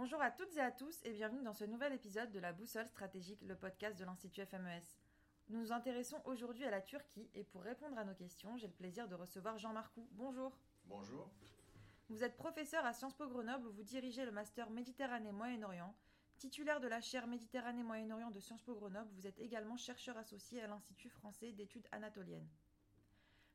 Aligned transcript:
Bonjour 0.00 0.22
à 0.22 0.30
toutes 0.30 0.56
et 0.56 0.60
à 0.60 0.70
tous 0.70 1.00
et 1.02 1.10
bienvenue 1.10 1.42
dans 1.42 1.52
ce 1.52 1.64
nouvel 1.64 1.92
épisode 1.92 2.30
de 2.30 2.38
la 2.38 2.52
Boussole 2.52 2.86
stratégique, 2.86 3.42
le 3.42 3.56
podcast 3.56 3.98
de 3.98 4.04
l'Institut 4.04 4.46
FMES. 4.46 4.84
Nous 5.48 5.58
nous 5.58 5.72
intéressons 5.72 6.22
aujourd'hui 6.24 6.64
à 6.64 6.70
la 6.70 6.80
Turquie 6.80 7.28
et 7.34 7.42
pour 7.42 7.62
répondre 7.62 7.98
à 7.98 8.04
nos 8.04 8.14
questions, 8.14 8.56
j'ai 8.56 8.68
le 8.68 8.72
plaisir 8.72 9.08
de 9.08 9.16
recevoir 9.16 9.58
Jean 9.58 9.72
Marcoux. 9.72 10.06
Bonjour. 10.12 10.56
Bonjour. 10.84 11.28
Vous 12.10 12.22
êtes 12.22 12.36
professeur 12.36 12.86
à 12.86 12.92
Sciences 12.92 13.16
Po 13.16 13.26
Grenoble 13.26 13.66
où 13.66 13.72
vous 13.72 13.82
dirigez 13.82 14.24
le 14.24 14.30
master 14.30 14.70
Méditerranée-Moyen-Orient. 14.70 15.92
Titulaire 16.36 16.78
de 16.78 16.86
la 16.86 17.00
chaire 17.00 17.26
Méditerranée-Moyen-Orient 17.26 18.30
de 18.30 18.38
Sciences 18.38 18.62
Po 18.62 18.76
Grenoble, 18.76 19.10
vous 19.14 19.26
êtes 19.26 19.40
également 19.40 19.76
chercheur 19.76 20.16
associé 20.16 20.62
à 20.62 20.68
l'Institut 20.68 21.10
français 21.10 21.50
d'études 21.50 21.88
anatoliennes. 21.90 22.48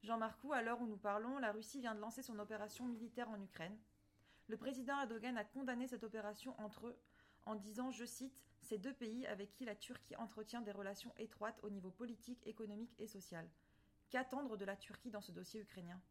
Jean 0.02 0.18
Marcoux, 0.18 0.52
à 0.52 0.62
l'heure 0.62 0.82
où 0.82 0.88
nous 0.88 0.98
parlons, 0.98 1.38
la 1.38 1.54
Russie 1.54 1.80
vient 1.80 1.96
de 1.96 2.02
lancer 2.02 2.22
son 2.22 2.38
opération 2.38 2.84
militaire 2.84 3.30
en 3.30 3.42
Ukraine. 3.42 3.80
Le 4.48 4.58
président 4.58 5.00
Erdogan 5.00 5.38
a 5.38 5.46
condamné 5.46 5.88
cette 5.88 6.04
opération 6.04 6.60
entre 6.60 6.88
eux 6.88 7.00
en 7.46 7.56
disant, 7.56 7.92
je 7.92 8.06
cite, 8.06 8.40
ces 8.62 8.78
deux 8.78 8.94
pays 8.94 9.26
avec 9.28 9.52
qui 9.52 9.66
la 9.66 9.76
Turquie 9.76 10.16
entretient 10.16 10.62
des 10.62 10.72
relations 10.72 11.14
étroites 11.18 11.60
au 11.64 11.70
niveau 11.70 11.92
politique, 11.92 12.46
économique 12.48 12.96
et 13.00 13.08
social. 13.08 13.50
Qu'attendre 14.10 14.58
de 14.58 14.66
la 14.66 14.78
Turquie 14.78 15.12
dans 15.12 15.22
ce 15.22 15.32
dossier 15.32 15.62
ukrainien? 15.62 16.02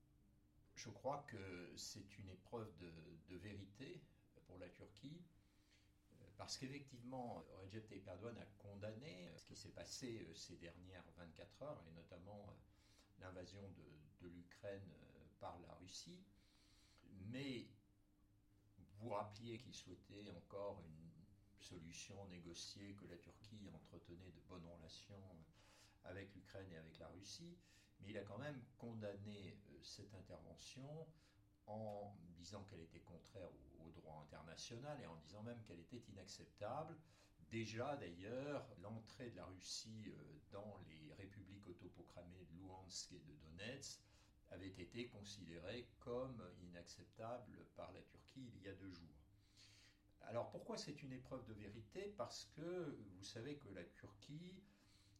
Je 0.75 0.91
crois 0.91 1.25
que 1.29 1.73
c'est 1.77 2.19
une 2.19 2.29
épreuve 2.29 2.71
de, 2.79 3.37
vérité 3.37 4.03
pour 4.47 4.59
la 4.59 4.69
Turquie, 4.69 5.23
euh, 6.21 6.25
parce 6.37 6.59
qu'effectivement, 6.59 7.43
Recep 7.63 7.87
Tayyip 7.89 8.07
Erdogan 8.07 8.37
a 8.39 8.45
condamné 8.59 9.33
ce 9.37 9.45
qui 9.47 9.57
s'est 9.57 9.71
passé 9.71 10.27
euh, 10.29 10.35
ces 10.35 10.57
dernières 10.57 11.05
24 11.17 11.63
heures, 11.63 11.83
et 11.89 11.93
notamment 11.93 12.47
euh, 12.51 13.23
l'invasion 13.23 13.63
de, 13.71 14.27
de 14.27 14.29
l'Ukraine 14.29 14.93
par 15.41 15.59
la 15.61 15.73
Russie. 15.75 16.23
Mais 17.31 17.67
vous 19.03 19.11
rappeliez 19.11 19.59
qu'il 19.59 19.75
souhaitait 19.75 20.31
encore 20.31 20.81
une 20.81 21.11
solution 21.59 22.25
négociée, 22.29 22.95
que 22.95 23.07
la 23.07 23.17
Turquie 23.17 23.69
entretenait 23.75 24.31
de 24.31 24.41
bonnes 24.49 24.67
relations 24.67 25.37
avec 26.05 26.33
l'Ukraine 26.35 26.71
et 26.71 26.77
avec 26.77 26.99
la 26.99 27.09
Russie, 27.09 27.59
mais 28.01 28.11
il 28.11 28.19
a 28.19 28.23
quand 28.23 28.39
même 28.39 28.63
condamné 28.79 29.59
euh, 29.71 29.79
cette 29.83 30.15
intervention 30.15 31.07
en 31.67 32.17
disant 32.37 32.63
qu'elle 32.65 32.81
était 32.81 33.01
contraire 33.01 33.49
au, 33.81 33.91
droit 33.91 34.23
international 34.23 35.01
et 35.01 35.07
en 35.07 35.17
disant 35.17 35.43
même 35.43 35.63
qu'elle 35.65 35.81
était 35.81 36.03
inacceptable. 36.09 36.97
Déjà 37.51 37.97
d'ailleurs, 37.97 38.67
l'entrée 38.79 39.31
de 39.31 39.37
la 39.37 39.45
Russie 39.47 40.07
euh, 40.09 40.41
dans 40.53 40.81
les 40.89 41.13
républiques 41.15 41.67
autoproclamées 41.67 42.45
de 42.45 42.57
Luhansk 42.57 43.13
et 43.13 43.21
de 43.21 43.35
Donetsk 43.35 44.01
avait 44.53 44.69
été 44.69 45.07
considéré 45.09 45.89
comme 46.01 46.43
inacceptable 46.63 47.67
par 47.77 47.93
la 47.93 48.03
Turquie 48.03 48.53
il 48.57 48.63
y 48.63 48.69
a 48.69 48.75
deux 48.75 48.93
jours. 48.93 49.09
Alors 50.23 50.51
pourquoi 50.51 50.77
c'est 50.77 51.03
une 51.03 51.13
épreuve 51.13 51.45
de 51.47 51.55
vérité? 51.55 52.15
Parce 52.17 52.47
que 52.57 52.97
vous 53.17 53.25
savez 53.25 53.57
que 53.57 53.69
la 53.69 53.85
Turquie, 53.85 54.63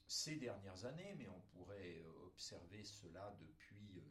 ces 0.07 0.37
dernières 0.37 0.85
années, 0.85 1.15
mais 1.19 1.29
on 1.29 1.41
pourrait 1.53 2.03
observer 2.25 2.85
cela 2.85 3.37
depuis 3.41 3.99
euh, 3.99 4.03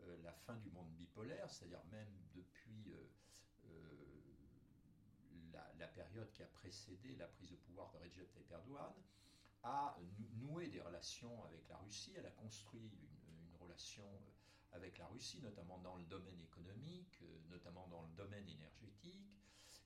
euh, 0.00 0.16
la 0.22 0.32
fin 0.32 0.56
du 0.56 0.70
monde 0.70 0.92
bipolaire, 0.94 1.50
c'est-à-dire 1.50 1.84
même 1.90 2.12
depuis 2.34 2.92
euh, 2.92 3.08
la, 5.78 5.88
période 5.88 6.30
qui 6.32 6.42
a 6.42 6.46
précédé 6.46 7.14
la 7.16 7.28
prise 7.28 7.50
de 7.50 7.56
pouvoir 7.56 7.92
de 7.92 7.98
Recep 7.98 8.32
Tayyip 8.32 8.50
Erdogan, 8.50 8.92
a 9.62 9.96
noué 10.40 10.68
des 10.68 10.80
relations 10.80 11.44
avec 11.44 11.68
la 11.68 11.76
Russie, 11.78 12.12
elle 12.16 12.26
a 12.26 12.30
construit 12.32 12.82
une, 12.82 13.56
relation 13.60 14.04
avec 14.74 14.98
la 14.98 15.06
Russie, 15.06 15.40
notamment 15.42 15.78
dans 15.78 15.96
le 15.96 16.04
domaine 16.04 16.40
économique, 16.40 17.18
euh, 17.22 17.38
notamment 17.50 17.86
dans 17.88 18.02
le 18.02 18.12
domaine 18.12 18.48
énergétique. 18.48 19.32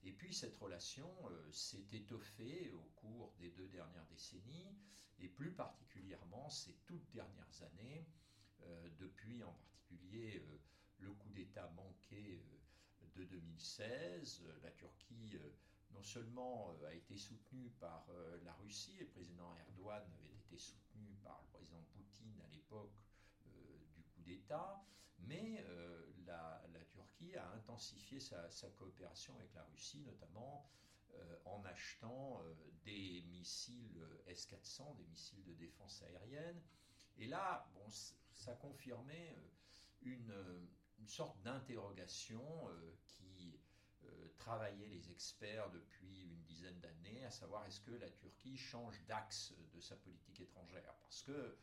Et 0.03 0.13
puis 0.13 0.35
cette 0.35 0.57
relation 0.57 1.11
euh, 1.31 1.53
s'est 1.53 1.87
étoffée 1.93 2.71
au 2.73 2.83
cours 2.97 3.33
des 3.39 3.51
deux 3.51 3.69
dernières 3.69 4.07
décennies, 4.07 4.77
et 5.21 5.29
plus 5.29 5.53
particulièrement 5.53 6.49
ces 6.51 6.75
toutes 6.87 7.11
dernières 7.11 7.63
années, 7.63 8.07
depuis 8.99 9.43
en 9.45 9.53
particulier 9.53 10.43
le 10.99 11.13
coup 11.13 11.31
d'État 11.31 11.69
manqué 11.77 12.43
de 13.15 13.25
2016, 13.25 14.45
la 14.63 14.71
Turquie 14.73 15.39
non 15.93 16.03
seulement 16.03 16.77
euh, 16.83 16.89
a 16.89 16.95
été 16.95 17.17
soutenu 17.17 17.71
par 17.81 18.07
euh, 18.11 18.39
la 18.45 18.53
Russie, 18.55 18.97
et 18.99 19.05
le 19.05 19.11
président 19.11 19.55
Erdogan 19.57 20.03
avait 20.19 20.37
été 20.37 20.59
soutenu 20.59 21.15
par 21.23 21.41
le 21.43 21.49
président 21.59 21.83
Poutine 21.93 22.41
à 22.45 22.49
l'époque 22.53 22.95
euh, 22.97 23.08
mais 25.21 25.65
la, 26.27 26.63
Turquie 26.91 27.37
a 27.37 27.51
intensifié 27.53 28.21
sa, 28.21 28.69
coopération 28.79 29.35
avec 29.37 29.55
la 29.55 29.65
Russie, 29.65 30.01
notamment 30.01 30.69
en 31.45 31.65
achetant 31.65 32.43
des 32.85 33.23
missiles 33.29 34.07
S-400, 34.27 34.97
des 34.97 35.05
missiles 35.07 35.45
de 35.45 35.55
défense 35.55 36.03
aérienne. 36.03 36.61
Et 37.19 37.27
là, 37.27 37.69
bon, 37.75 37.89
ça 38.33 38.55
confirmait 38.55 39.37
une, 40.03 40.35
sorte 41.07 41.41
d'interrogation 41.43 42.69
qui 43.07 43.59
euh, 44.05 44.29
travaillaient 44.37 44.89
les 44.89 45.11
experts 45.11 45.71
depuis 45.71 46.25
une 46.25 46.43
dizaine 46.43 46.79
d'années, 46.81 47.25
à 47.25 47.31
savoir 47.31 47.65
est-ce 47.67 47.81
que 47.81 47.93
la 47.93 48.11
Turquie 48.11 48.57
change 48.57 49.03
d'axe 49.07 49.55
de 49.73 49.81
sa 49.81 49.97
politique 49.97 50.41
étrangère? 50.41 50.95
Parce 51.03 51.23
que, 51.23 51.33
euh, 51.33 51.57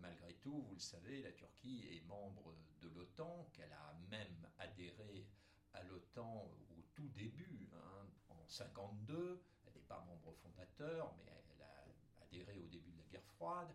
malgré 0.00 0.34
tout, 0.34 0.62
vous 0.62 0.74
le 0.74 0.80
savez, 0.80 1.22
la 1.22 1.32
Turquie 1.32 1.86
est 1.90 2.06
membre 2.06 2.54
de 2.80 2.88
l'OTAN, 2.88 3.48
qu'elle 3.52 3.72
a 3.72 3.94
même 4.10 4.48
adhéré 4.58 5.26
à 5.72 5.82
l'OTAN 5.82 6.50
au 6.70 6.82
tout 6.92 7.08
début, 7.08 7.68
hein, 7.74 8.06
en 8.28 8.46
52. 8.46 9.42
Elle 9.66 9.72
n'est 9.74 9.80
pas 9.80 10.00
membre 10.00 10.32
fondateur, 10.34 11.14
mais 11.18 11.24
elle 11.26 11.62
a 11.62 12.24
adhéré 12.24 12.58
au 12.60 12.66
début 12.66 12.92
de 12.92 12.98
la 12.98 13.04
guerre 13.04 13.26
froide. 13.36 13.74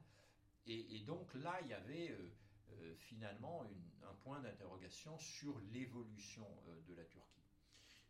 Et, 0.65 0.99
donc 0.99 1.33
là, 1.33 1.59
il 1.61 1.67
y 1.69 1.73
avait 1.73 2.11
euh, 2.11 2.95
finalement 2.95 3.65
un 4.07 4.13
point 4.15 4.39
d'interrogation 4.39 5.17
sur 5.17 5.57
l'évolution 5.71 6.47
de 6.87 6.93
la 6.93 7.03
Turquie. 7.05 7.39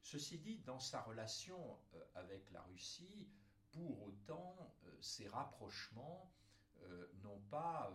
Ceci 0.02 0.40
dit, 0.40 0.58
dans 0.60 0.80
sa 0.80 1.02
relation 1.02 1.80
euh, 1.94 2.04
avec 2.16 2.50
la 2.52 2.62
Russie, 2.64 3.30
pour 3.72 4.04
autant, 4.04 4.56
euh, 4.86 4.98
ces 5.02 5.28
rapprochements 5.28 6.32
euh, 6.32 6.39
n'ont 7.24 7.42
pas 7.50 7.94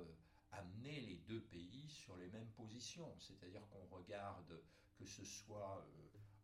amené 0.53 1.01
les 1.01 1.17
deux 1.17 1.43
pays 1.43 1.89
sur 1.89 2.17
les 2.17 2.29
mêmes 2.29 2.51
positions. 2.53 3.15
C'est-à-dire 3.19 3.67
qu'on 3.69 3.87
regarde 3.87 4.63
que 4.97 5.05
ce 5.05 5.25
soit 5.25 5.87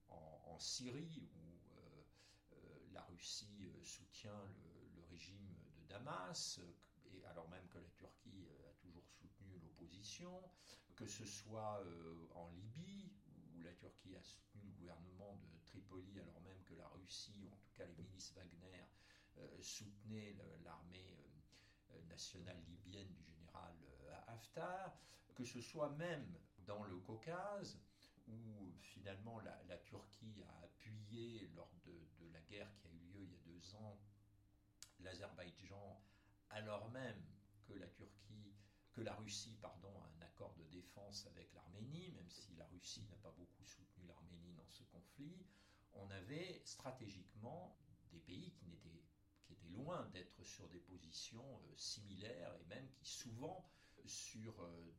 en, 0.09 0.59
Syrie, 0.59 1.31
où 1.37 2.93
la 2.93 3.03
Russie 3.05 3.71
soutient 3.83 4.45
le, 4.95 5.03
régime 5.11 5.55
de 5.77 5.83
Damas, 5.89 6.61
et 7.13 7.25
alors 7.25 7.49
même 7.49 7.67
que 7.69 7.79
la 7.79 7.89
Turquie 7.91 8.47
a 8.69 8.73
toujours 8.75 9.07
soutenu 9.09 9.59
l'opposition, 9.59 10.43
que 10.95 11.07
ce 11.07 11.25
soit 11.25 11.83
en 12.35 12.51
Libye, 12.51 13.11
où 13.55 13.61
la 13.63 13.73
Turquie 13.73 14.15
a 14.17 14.23
soutenu 14.23 14.63
le 14.65 14.73
gouvernement 14.73 15.37
de 15.37 15.51
Tripoli 15.65 16.21
alors 16.21 16.41
même 16.43 16.63
que 16.65 16.75
la 16.75 16.89
Russie, 16.89 17.43
ou 17.45 17.53
en 17.53 17.57
tout 17.57 17.73
cas 17.75 17.87
les 17.87 17.95
milices 17.95 18.33
Wagner, 18.35 18.85
euh, 19.39 19.63
soutenaient 19.63 20.37
l'armée 20.65 21.17
euh, 21.19 21.30
nationale 22.09 22.61
libyenne 22.69 23.13
du 23.13 23.25
général 23.25 23.75
euh, 23.83 24.15
Haftar, 24.29 24.97
que 25.35 25.45
ce 25.45 25.61
soit 25.61 25.91
même 25.91 26.39
dans 26.67 26.85
le 26.85 26.97
Caucase, 26.99 27.81
où 28.29 28.73
finalement 28.81 29.41
la, 29.41 29.79
Turquie 29.79 30.43
a 30.43 30.65
appuyé 30.65 31.49
lors 31.55 31.73
de, 31.85 31.93
de, 32.21 32.33
la 32.33 32.41
guerre 32.43 32.73
qui 32.77 32.87
a 32.87 32.91
eu 32.91 33.01
lieu 33.13 33.23
il 33.25 33.31
y 33.33 33.35
a 33.35 33.39
deux 33.45 33.75
ans 33.75 33.99
l'Azerbaïdjan, 35.01 36.01
alors 36.51 36.91
même 36.91 37.23
que 37.65 37.73
la 37.73 37.89
Turquie 37.89 38.55
que 38.93 39.01
la 39.03 39.15
Russie 39.15 39.57
pardon, 39.61 39.93
a 40.03 40.09
un 40.19 40.23
accord 40.23 40.55
de 40.57 40.65
défense 40.65 41.27
avec 41.27 41.53
l'Arménie, 41.55 42.11
même 42.11 42.29
si 42.29 42.55
la 42.57 42.67
Russie 42.67 43.05
n'a 43.09 43.17
pas 43.17 43.31
beaucoup 43.31 43.65
soutenu 43.65 44.05
l'Arménie 44.07 44.53
dans 44.55 44.69
ce 44.69 44.83
conflit, 44.85 45.47
on 45.95 46.11
avait 46.11 46.61
stratégiquement 46.65 47.77
des 48.11 48.19
pays 48.19 48.53
qui, 48.53 48.73
étaient, 48.73 49.05
qui 49.43 49.53
étaient 49.53 49.69
d'être 50.13 50.43
sur 50.45 50.69
des 50.69 50.79
positions 50.79 51.61
euh, 51.65 51.77
similaires 51.77 52.55
et 52.61 52.65
même 52.67 52.89
qui 52.93 53.09
souvent 53.09 53.69
sur 54.05 54.61
euh, 54.63 54.95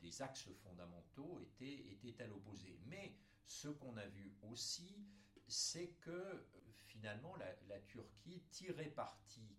des 0.00 0.22
axes 0.22 0.48
fondamentaux 0.62 1.40
étaient, 1.40 1.90
étaient 1.90 2.22
à 2.22 2.26
l'opposé. 2.26 2.78
Mais 2.86 3.16
ce 3.44 3.68
qu'on 3.68 3.96
a 3.96 4.06
vu 4.06 4.36
aussi, 4.42 5.04
c'est 5.48 5.88
que 6.00 6.10
euh, 6.10 6.44
finalement 6.86 7.34
la, 7.36 7.80
Turquie 7.80 8.42
tirait 8.50 8.90
parti 8.90 9.56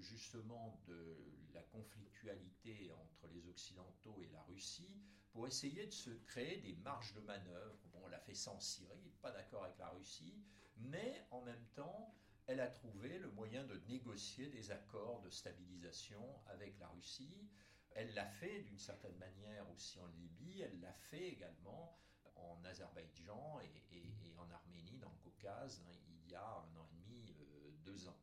justement 0.00 0.82
de 0.86 1.16
la 1.54 1.62
conflictualité 1.62 2.92
entre 2.92 3.26
les 3.28 3.48
Occidentaux 3.48 4.20
et 4.20 4.28
la 4.28 4.42
Russie 4.42 5.00
pour 5.30 5.46
essayer 5.46 5.86
de 5.86 5.92
se 5.92 6.10
créer 6.10 6.58
des 6.58 6.74
marges 6.74 7.14
de 7.14 7.20
manœuvre. 7.20 7.78
Bon, 7.90 8.00
on 8.04 8.08
l'a 8.08 8.20
fait 8.20 8.34
sans 8.34 8.60
Syrie, 8.60 9.12
pas 9.22 9.32
d'accord 9.32 9.64
avec 9.64 9.78
la 9.78 9.88
Russie, 9.88 10.42
mais 10.76 11.26
en 11.30 11.40
même 11.40 11.64
temps, 11.74 12.14
elle 12.46 12.60
a 12.60 12.68
trouvé 12.68 13.18
le 13.18 13.30
moyen 13.30 13.64
de 13.64 13.78
négocier 13.88 14.48
des 14.48 14.70
accords 14.70 15.20
de 15.22 15.30
stabilisation 15.30 16.24
avec 16.46 16.78
la 16.78 16.88
Russie. 16.88 17.48
Elle 17.92 18.12
l'a 18.14 18.26
fait 18.26 18.62
d'une 18.62 18.78
certaine 18.78 19.16
manière 19.16 19.70
aussi 19.70 19.98
en 20.00 20.06
Libye, 20.06 20.62
elle 20.62 20.80
l'a 20.80 20.92
fait 20.92 21.28
également 21.28 21.98
en 22.36 22.64
Azerbaïdjan 22.64 23.60
et, 23.60 24.34
en 24.38 24.50
Arménie, 24.50 24.98
dans 24.98 25.10
le 25.10 25.18
Caucase, 25.18 25.82
hein, 25.86 25.96
il 26.08 26.30
y 26.30 26.34
a 26.34 26.44
un 26.44 26.76
an 26.76 26.88
et 26.90 26.96
demi, 26.96 27.34
deux 27.84 28.08
ans. 28.08 28.18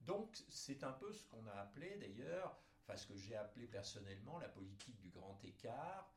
Donc 0.00 0.36
c'est 0.48 0.84
un 0.84 0.92
peu 0.92 1.12
ce 1.12 1.24
qu'on 1.24 1.46
a 1.46 1.54
appelé 1.54 1.96
d'ailleurs, 1.96 2.56
enfin 2.82 2.96
ce 2.96 3.06
que 3.08 3.16
j'ai 3.16 3.34
appelé 3.34 3.66
personnellement 3.66 4.38
la 4.38 4.48
politique 4.48 5.00
du 5.00 5.10
grand 5.10 5.42
écart, 5.44 6.14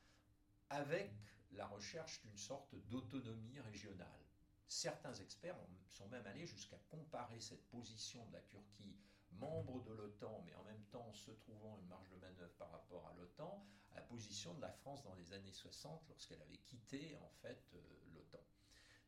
avec 0.69 1.11
la 1.51 1.65
recherche 1.65 2.21
d'une 2.21 2.37
sorte 2.37 2.75
d'autonomie 2.89 3.59
régionale. 3.61 4.28
Certains 4.71 5.15
experts 5.15 5.57
sont 5.87 6.07
même 6.09 6.27
allés 6.27 6.45
jusqu'à 6.45 6.77
comparer 6.91 7.39
cette 7.39 7.67
position 7.69 8.23
de 8.27 8.33
la 8.33 8.41
Turquie, 8.41 8.95
membre 9.31 9.81
de 9.81 9.91
l'OTAN, 9.93 10.43
mais 10.45 10.53
en 10.53 10.63
même 10.63 10.83
temps 10.91 11.11
se 11.11 11.31
trouvant 11.31 11.79
une 11.79 11.87
marge 11.87 12.07
de 12.11 12.17
manœuvre 12.17 12.53
par 12.59 12.69
rapport 12.69 13.07
à 13.07 13.15
l'OTAN, 13.15 13.65
à 13.93 13.95
la 13.95 14.01
position 14.03 14.53
de 14.53 14.61
la 14.61 14.71
France 14.71 15.01
dans 15.01 15.15
les 15.15 15.33
années 15.33 15.51
60 15.51 16.07
lorsqu'elle 16.07 16.41
avait 16.43 16.59
quitté 16.59 17.17
en 17.17 17.29
fait 17.41 17.67
euh, 17.73 17.79
l'OTAN. 18.13 18.43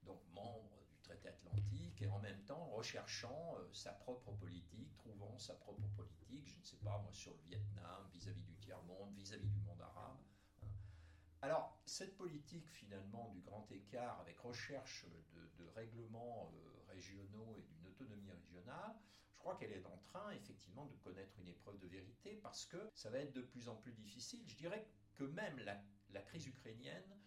Donc 0.01 0.19
membre 0.33 0.83
du 0.89 0.97
traité 0.97 1.29
atlantique 1.29 2.01
et 2.01 2.07
en 2.07 2.19
même 2.19 2.43
temps 2.45 2.65
recherchant 2.71 3.55
euh, 3.59 3.71
sa 3.71 3.91
propre 3.93 4.31
politique, 4.31 4.97
trouvant 4.97 5.37
sa 5.37 5.53
propre 5.53 5.87
politique, 5.95 6.47
je 6.47 6.57
ne 6.57 6.63
sais 6.63 6.77
pas 6.77 6.97
moi, 6.97 7.13
sur 7.13 7.33
le 7.33 7.41
Vietnam, 7.43 8.09
vis-à-vis 8.11 8.43
du 8.43 8.55
tiers-monde, 8.55 9.13
vis-à-vis 9.13 9.49
du 9.49 9.59
monde 9.59 9.81
arabe. 9.81 10.17
Alors, 11.43 11.81
cette 11.85 12.15
politique 12.17 12.69
finalement 12.69 13.29
du 13.29 13.41
grand 13.41 13.69
écart 13.71 14.19
avec 14.19 14.39
recherche 14.39 15.05
de, 15.57 15.65
règlements 15.75 16.51
euh, 16.53 16.91
régionaux 16.93 17.55
et 17.57 17.61
d'une 17.61 17.87
autonomie 17.87 18.31
régionale, 18.31 18.95
je 19.31 19.37
crois 19.37 19.55
qu'elle 19.55 19.71
est 19.71 19.85
en 19.85 19.97
train 19.97 20.31
effectivement 20.31 20.85
de 20.85 20.95
connaître 20.97 21.39
une 21.39 21.47
épreuve 21.47 21.79
de 21.79 21.87
vérité 21.87 22.35
parce 22.43 22.65
que 22.65 22.77
ça 22.93 23.09
va 23.09 23.19
être 23.19 23.33
de 23.33 23.41
plus 23.41 23.69
en 23.69 23.75
plus 23.75 23.93
difficile. 23.93 24.41
Je 24.45 24.55
dirais 24.55 24.85
que 25.15 25.23
même 25.23 25.57
la, 25.59 25.81
la 26.09 26.21
crise 26.21 26.45
ukrainienne 26.45 27.17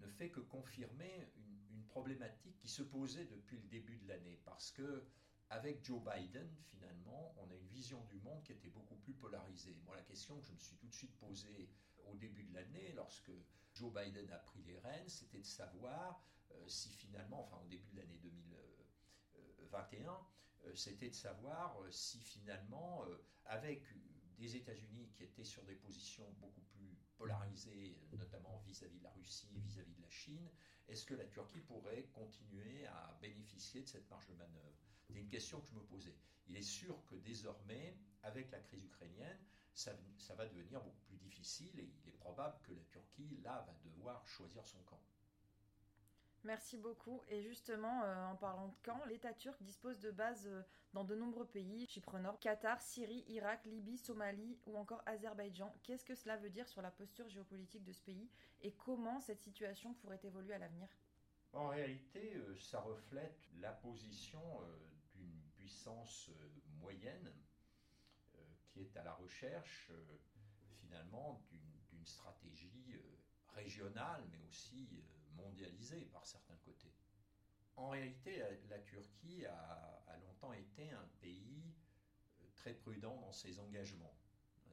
ne 0.00 0.06
fait 0.06 0.30
que 0.30 0.40
confirmer 0.40 1.32
une, 1.36 1.50
problématique 1.88 2.56
qui 2.58 2.68
se 2.68 2.84
posait 2.84 3.24
depuis 3.24 3.56
le 3.56 3.66
début 3.66 3.96
de 3.96 4.06
l'année. 4.06 4.40
Parce 4.44 4.70
que 4.70 5.04
avec 5.50 5.84
Joe 5.84 6.00
Biden, 6.02 6.48
finalement, 6.70 7.34
on 7.38 7.50
a 7.50 7.54
une 7.54 7.68
vision 7.68 8.02
du 8.04 8.18
monde 8.20 8.42
qui 8.44 8.52
était 8.52 8.70
beaucoup 8.70 8.96
plus 8.96 9.14
polarisée. 9.14 9.76
Moi, 9.84 9.96
la 9.96 10.02
question 10.02 10.38
que 10.38 10.46
je 10.46 10.52
me 10.52 10.58
suis 10.58 10.76
tout 10.76 10.86
de 10.86 10.94
suite 10.94 11.16
posée 11.18 11.68
au 12.06 12.16
début 12.16 12.44
de 12.44 12.54
l'année, 12.54 12.92
lorsque 12.94 13.32
Joe 13.74 13.92
Biden 13.92 14.30
a 14.30 14.38
pris 14.38 14.62
les 14.62 14.78
rênes, 14.78 15.08
c'était 15.08 15.40
de 15.40 15.46
savoir 15.46 16.22
euh, 16.52 16.68
si 16.68 16.90
finalement, 16.90 17.42
enfin 17.42 17.60
au 17.64 17.68
début 17.68 17.90
de 17.90 17.96
l'année 17.96 18.18
2021, 18.22 20.12
euh, 20.66 20.74
c'était 20.74 21.10
de 21.10 21.14
savoir 21.14 21.80
euh, 21.80 21.90
si 21.90 22.20
finalement, 22.20 23.04
avec 23.46 23.82
des 24.38 24.56
États-Unis 24.56 25.10
qui 25.14 25.24
étaient 25.24 25.44
sur 25.44 25.64
des 25.64 25.74
positions 25.74 26.30
beaucoup 26.38 26.62
plus 26.62 26.96
polarisées, 27.20 27.98
notamment 28.12 28.62
vis-à-vis 28.66 28.98
de 28.98 29.04
la 29.04 29.10
Russie, 29.10 29.60
vis-à-vis 29.60 29.94
de 29.94 30.00
la 30.00 30.08
Chine, 30.08 30.48
est-ce 30.88 31.04
que 31.04 31.14
la 31.14 31.26
Turquie 31.26 31.60
pourrait 31.60 32.04
continuer 32.14 32.86
à 32.86 33.18
bénéficier 33.20 33.82
de 33.82 33.88
cette 33.88 34.08
marge 34.08 34.26
de 34.28 34.34
manœuvre? 34.34 34.78
C'est 35.06 35.20
une 35.20 35.28
question 35.28 35.60
que 35.60 35.68
je 35.68 35.74
me 35.74 35.84
posais. 35.84 36.16
Il 36.46 36.56
est 36.56 36.62
sûr 36.62 37.04
que 37.04 37.16
désormais, 37.16 37.94
avec 38.22 38.50
la 38.50 38.60
crise 38.60 38.84
ukrainienne, 38.84 39.38
ça, 39.74 39.92
ça 40.16 40.34
va 40.34 40.46
devenir 40.46 40.82
beaucoup 40.82 41.02
plus 41.02 41.18
difficile 41.18 41.78
et 41.78 41.92
il 42.02 42.08
est 42.08 42.16
probable 42.16 42.58
que 42.62 42.72
la 42.72 42.84
Turquie, 42.84 43.38
là, 43.44 43.64
va 43.66 43.74
devoir 43.84 44.26
choisir 44.26 44.64
son 44.66 44.82
camp. 44.84 45.02
Merci 46.44 46.78
beaucoup. 46.78 47.22
Et 47.28 47.42
justement, 47.42 48.02
euh, 48.02 48.26
en 48.26 48.36
parlant 48.36 48.68
de 48.68 48.76
camp, 48.82 48.98
l'État 49.06 49.34
turc 49.34 49.62
dispose 49.62 50.00
de 50.00 50.10
bases 50.10 50.46
euh, 50.46 50.62
dans 50.94 51.04
de 51.04 51.14
nombreux 51.14 51.46
pays, 51.46 51.86
Chypre 51.86 52.18
Nord, 52.18 52.38
Qatar, 52.40 52.80
Syrie, 52.80 53.24
Irak, 53.28 53.64
Libye, 53.66 53.98
Somalie 53.98 54.58
ou 54.66 54.76
encore 54.78 55.02
Azerbaïdjan. 55.04 55.74
Qu'est-ce 55.82 56.04
que 56.04 56.14
cela 56.14 56.38
veut 56.38 56.48
dire 56.48 56.66
sur 56.66 56.80
la 56.80 56.90
posture 56.90 57.28
géopolitique 57.28 57.84
de 57.84 57.92
ce 57.92 58.00
pays 58.00 58.30
et 58.62 58.72
comment 58.72 59.20
cette 59.20 59.42
situation 59.42 59.92
pourrait 59.94 60.20
évoluer 60.24 60.54
à 60.54 60.58
l'avenir? 60.58 60.88
En 61.52 61.68
réalité, 61.68 62.34
euh, 62.36 62.56
ça 62.58 62.80
reflète 62.80 63.50
la 63.60 63.72
position 63.72 64.40
d'une 65.14 65.42
puissance 65.56 66.30
moyenne 66.80 67.32
qui 68.64 68.80
est 68.80 68.96
à 68.96 69.02
la 69.02 69.12
recherche 69.14 69.90
finalement 70.80 71.42
d'une 71.90 72.06
stratégie 72.06 72.96
régionale 73.54 74.22
mais 74.30 74.40
aussi 74.48 74.88
mondialisée 75.40 76.06
par 76.06 76.26
certains 76.26 76.56
côtés. 76.64 76.92
En 77.76 77.90
réalité, 77.90 78.42
la, 78.68 78.78
Turquie 78.80 79.46
a, 79.46 80.18
longtemps 80.26 80.52
été 80.52 80.90
un 80.90 81.08
pays 81.20 81.72
euh, 82.40 82.44
très 82.54 82.74
prudent 82.74 83.16
dans 83.20 83.32
ses 83.32 83.58
engagements. 83.58 84.14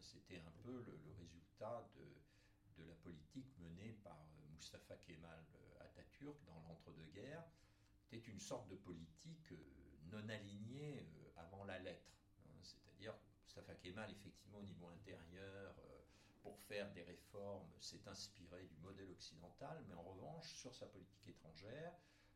C'était 0.02 0.40
un 0.40 0.52
peu 0.64 0.84
le, 0.84 1.14
résultat 1.18 1.90
de, 1.96 2.82
de, 2.82 2.88
la 2.88 2.96
politique 2.96 3.58
menée 3.60 3.94
par 4.04 4.18
euh, 4.18 4.54
Mustafa 4.54 4.96
Kemal 4.98 5.46
euh, 5.56 5.84
Atatürk 5.86 6.38
dans 6.46 6.60
l'entre-deux-guerres. 6.68 7.46
C'était 7.98 8.30
une 8.30 8.40
sorte 8.40 8.68
de 8.70 8.76
politique 8.76 9.54
non 10.12 10.28
alignée 10.30 11.06
avant 11.36 11.64
la 11.66 11.80
lettre. 11.80 12.12
Hein. 12.46 12.60
C'est-à-dire 12.62 13.14
Mustafa 13.46 13.76
Kemal, 13.76 14.12
effectivement, 14.12 14.60
au 14.60 14.64
niveau 14.64 14.88
intérieur, 14.88 15.76
pour 16.48 16.58
faire 16.62 16.90
des 16.94 17.04
réformes, 17.04 17.70
s'est 17.82 18.08
inspiré 18.08 18.64
du 18.68 18.78
modèle 18.78 19.12
occidental, 19.12 19.84
mais 19.86 19.94
en 19.96 20.04
revanche, 20.04 20.54
sur 20.54 20.74
sa 20.74 20.88
politique 20.88 21.28
étrangère, 21.28 21.94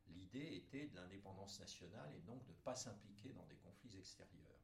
l'idée 0.08 0.56
était 0.56 0.88
de 0.88 0.96
l'indépendance 0.98 1.62
nationale 1.62 2.14
et 2.14 2.20
donc 2.20 2.44
de 2.44 2.52
ne 2.52 2.58
pas 2.58 2.76
s'impliquer 2.76 3.32
dans 3.32 3.46
des 3.46 3.56
conflits 3.56 3.98
extérieurs. 3.98 4.60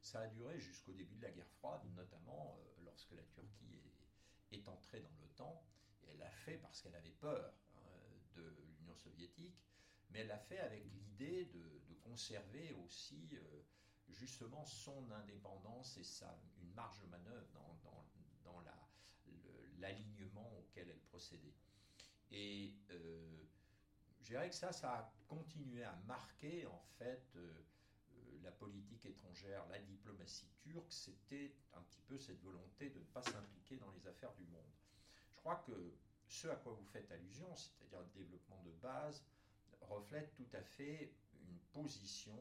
Ça 0.00 0.20
a 0.20 0.26
duré 0.28 0.60
jusqu'au 0.60 0.92
début 0.92 1.16
de 1.16 1.22
la 1.22 1.32
guerre 1.32 1.50
froide, 1.58 1.80
notamment 1.96 2.56
euh, 2.60 2.84
lorsque 2.84 3.10
la 3.10 3.24
Turquie 3.24 3.80
est, 4.52 4.68
entrée 4.68 5.00
dans 5.00 5.10
l'OTAN. 5.20 5.66
Et 6.04 6.10
elle 6.10 6.18
l'a 6.18 6.30
fait 6.30 6.58
parce 6.58 6.80
qu'elle 6.80 6.94
avait 6.94 7.10
peur 7.10 7.52
hein, 7.74 7.80
de 8.36 8.56
l'Union 8.78 8.94
soviétique, 8.94 9.58
mais 10.10 10.20
elle 10.20 10.28
l'a 10.28 10.38
fait 10.38 10.60
avec 10.60 10.84
l'idée 10.92 11.46
de, 11.46 11.64
conserver 12.04 12.72
aussi 12.84 13.30
euh, 13.32 13.62
justement 14.08 14.64
son 14.66 15.10
indépendance 15.10 15.96
et 15.96 16.04
une 16.62 16.72
marge 16.74 17.00
de 17.00 17.06
manœuvre 17.06 17.48
dans, 17.54 17.74
dans, 17.82 18.04
dans 18.44 18.62
l'alignement 19.78 20.50
auquel 20.58 20.88
elle 20.88 21.00
procédait. 21.00 21.54
Et 22.30 22.74
euh, 22.90 23.44
je 24.20 24.26
dirais 24.26 24.48
que 24.48 24.54
ça, 24.54 24.72
ça 24.72 24.92
a 24.92 25.12
continué 25.28 25.84
à 25.84 25.94
marquer 26.06 26.66
en 26.66 26.82
fait 26.98 27.22
euh, 27.36 27.52
euh, 28.12 28.38
la 28.42 28.50
politique 28.50 29.04
étrangère, 29.06 29.66
la 29.68 29.78
diplomatie 29.78 30.48
turque, 30.56 30.92
c'était 30.92 31.54
un 31.74 31.82
petit 31.82 32.00
peu 32.02 32.18
cette 32.18 32.40
volonté 32.42 32.90
de 32.90 32.98
ne 32.98 33.04
pas 33.04 33.22
s'impliquer 33.22 33.76
dans 33.76 33.90
les 33.92 34.06
affaires 34.06 34.34
du 34.34 34.44
monde. 34.46 34.72
Je 35.30 35.36
crois 35.36 35.56
que 35.66 35.94
ce 36.26 36.48
à 36.48 36.56
quoi 36.56 36.72
vous 36.72 36.86
faites 36.86 37.10
allusion, 37.12 37.54
c'est-à-dire 37.54 38.00
le 38.00 38.22
développement 38.22 38.62
de 38.64 38.72
base, 38.72 39.22
reflète 39.82 40.34
tout 40.34 40.48
à 40.54 40.62
fait 40.62 41.12
une 41.42 41.58
position 41.72 42.38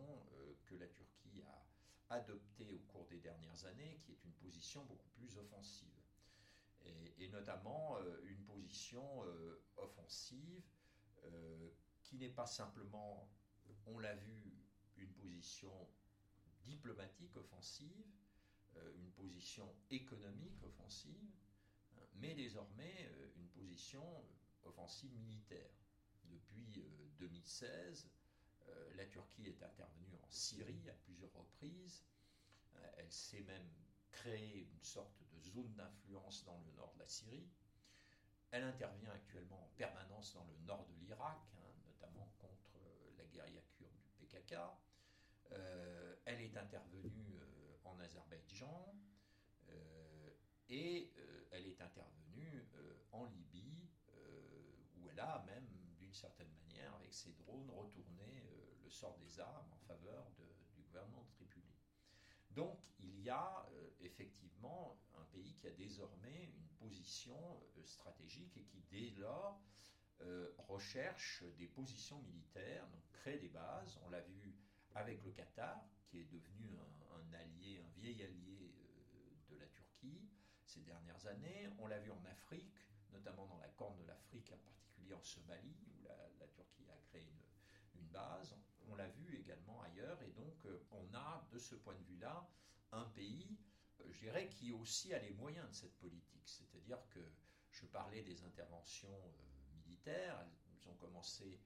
que 0.65 0.75
la 0.75 0.88
Turquie 0.88 1.41
a 1.45 1.73
adoptée 2.13 2.74
au 2.74 2.79
cours 2.91 3.05
des 3.08 3.20
dernières 3.20 3.65
années, 3.65 3.98
qui 4.01 4.12
est 4.12 4.24
une 4.24 4.34
position 4.34 4.84
beaucoup 4.86 5.10
plus 5.10 5.38
offensive 5.38 6.03
et, 7.17 7.29
notamment 7.29 7.98
euh, 7.98 8.22
une 8.25 8.43
position 8.43 9.24
euh, 9.25 9.62
offensive 9.77 10.63
euh, 11.25 11.70
qui 12.01 12.17
n'est 12.17 12.29
pas 12.29 12.46
simplement, 12.46 13.29
on 13.86 14.00
l'a 14.00 14.15
vu, 14.15 14.53
une 14.98 15.13
position 15.13 15.72
diplomatique 16.62 17.36
offensive, 17.36 18.05
une 18.96 19.12
position 19.12 19.72
économique 19.91 20.63
offensive, 20.63 21.29
hein, 21.96 22.01
mais 22.15 22.34
désormais 22.36 23.12
une 23.36 23.48
position 23.50 24.03
offensive 24.63 25.13
militaire. 25.20 25.70
Depuis 26.25 26.65
2016, 27.20 28.10
la 28.96 29.05
Turquie 29.05 29.48
est 29.48 29.63
intervenue 29.63 30.15
en 30.22 30.29
Syrie 30.29 30.89
à 30.89 30.93
plusieurs 30.93 31.34
reprises. 31.34 32.03
Elle 32.98 33.12
s'est 33.12 33.41
même 33.41 33.70
créée 34.12 34.67
une 34.72 34.84
sorte 34.84 35.24
zone 35.53 35.74
d'influence 35.75 36.43
dans 36.46 36.60
le 36.60 36.72
nord 36.74 36.93
de 36.93 37.00
la 37.00 37.08
Syrie. 37.08 37.48
Elle 38.51 38.63
intervient 38.63 39.12
actuellement 39.12 39.63
en 39.63 39.70
permanence 39.75 40.34
dans 40.34 40.46
le 40.46 40.58
nord 40.65 40.86
de 40.86 40.93
l'Irak, 41.05 41.39
hein, 41.58 41.74
notamment 41.88 42.32
contre 42.39 42.79
la 43.17 43.25
guérilla 43.25 43.62
kurde 43.77 43.91
du 44.03 44.25
PKK. 44.25 44.55
Euh, 45.51 46.15
elle 46.25 46.41
est 46.41 46.55
intervenue 46.55 47.36
euh, 47.36 47.75
en 47.84 48.00
Azerbaïdjan 48.00 48.96
euh, 49.70 50.29
et 50.70 51.12
elle 51.51 51.67
est 51.67 51.82
intervenue 51.82 52.65
en 53.12 53.25
Libye, 53.25 53.88
où 54.98 55.10
elle 55.10 55.20
a 55.20 55.43
même, 55.46 55.67
d'une 56.00 56.13
certaine 56.13 56.50
manière, 56.50 56.96
avec 56.96 57.13
ses 57.13 57.32
drones, 57.34 57.70
retourné 57.70 58.33
sort 58.93 59.17
des 59.17 59.39
armes 59.39 59.71
en 59.71 59.79
faveur 59.88 60.29
du 60.75 60.81
gouvernement 60.81 61.23
de 61.23 61.31
Tripoli. 61.31 61.65
Donc 62.51 62.79
il 63.00 63.19
y 63.21 63.29
a 63.29 63.65
effectivement 64.00 64.97
un 65.15 65.23
pays 65.25 65.53
qui 65.55 65.67
a 65.67 65.71
désormais 65.71 66.51
une 66.55 66.67
position 66.77 67.62
euh, 67.77 67.83
stratégique 67.85 68.55
et 68.57 68.63
qui 68.63 68.81
dès 68.91 69.09
lors 69.19 69.62
euh, 70.21 70.51
recherche 70.57 71.43
des 71.57 71.67
positions 71.67 72.19
militaires, 72.21 72.88
donc 72.88 73.01
crée 73.12 73.38
des 73.38 73.50
bases. 73.50 74.00
On 74.05 74.09
l'a 74.09 74.21
vu 74.21 74.55
avec 74.95 75.23
le 75.23 75.31
Qatar, 75.31 75.83
qui 76.05 76.19
est 76.19 76.25
devenu 76.25 76.77
un, 76.77 77.33
allié, 77.33 77.79
un 77.79 78.00
vieil 78.00 78.23
allié 78.23 78.73
euh, 78.75 79.53
de 79.53 79.57
la 79.57 79.67
Turquie 79.67 80.29
ces 80.65 80.81
dernières 80.81 81.25
années. 81.25 81.69
On 81.79 81.88
l'a 81.88 82.00
vu 82.00 82.12
en 82.12 82.23
Afrique, 82.25 82.77
notamment 83.12 83.47
dans 83.47 83.57
la 83.57 83.69
Corne 83.69 83.97
de 83.97 84.05
l'Afrique, 84.05 84.51
en 84.51 84.57
particulier 84.57 85.13
en 85.13 85.23
Somalie, 85.23 85.75
où 85.88 86.03
la, 86.03 86.47
Turquie 86.47 86.88
a 86.89 86.97
créé 87.09 87.27
une 87.95 88.07
base. 88.07 88.55
On 88.93 88.95
l'a 88.95 89.07
vu 89.07 89.39
également 89.39 89.81
ailleurs, 89.81 90.21
et 90.21 90.29
donc 90.29 90.67
on 90.91 91.15
a 91.15 91.47
de 91.51 91.57
ce 91.57 91.73
point 91.73 91.95
de 91.95 92.03
vue-là 92.03 92.47
un 92.91 93.05
pays, 93.05 93.57
je 94.07 94.19
dirais, 94.19 94.47
qui 94.47 94.71
aussi 94.71 95.15
a 95.15 95.19
les 95.19 95.31
moyens 95.31 95.67
de 95.67 95.73
cette 95.73 95.97
politique. 95.97 96.47
C'est-à-dire 96.47 97.00
que 97.09 97.19
je 97.71 97.88
parlais 97.88 98.21
des 98.21 98.43
interventions 98.43 99.33
militaires, 99.73 100.45
elles 100.67 100.88
ont 100.88 100.93
commencé 100.93 101.59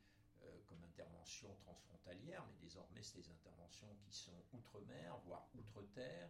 comme 0.67 0.81
interventions 0.85 1.53
transfrontalières, 1.55 2.45
mais 2.47 2.55
désormais 2.61 3.03
c'est 3.03 3.17
des 3.17 3.29
interventions 3.29 3.93
qui 4.05 4.13
sont 4.13 4.45
outre-mer, 4.53 5.17
voire 5.25 5.49
outre-terre. 5.53 6.29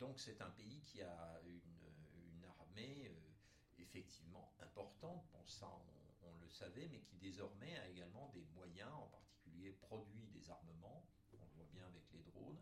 Donc 0.00 0.18
c'est 0.18 0.40
un 0.40 0.50
pays 0.50 0.80
qui 0.80 1.02
a 1.02 1.40
une, 1.44 2.44
armée 2.58 3.08
euh, 3.08 3.82
effectivement 3.82 4.50
importante, 4.60 5.26
bon 5.30 5.44
ça 5.44 5.68
on, 5.68 6.28
on, 6.28 6.34
le 6.40 6.48
savait, 6.48 6.88
mais 6.88 7.00
qui 7.00 7.16
désormais 7.18 7.76
a 7.76 7.88
également 7.88 8.30
des 8.30 8.46
moyens, 8.54 8.90
en 8.94 9.08
particulier 9.08 9.31
produit 9.70 10.26
des 10.28 10.50
armements, 10.50 11.06
on 11.32 11.44
le 11.44 11.50
voit 11.54 11.68
bien 11.72 11.86
avec 11.86 12.04
les 12.12 12.22
drones, 12.22 12.60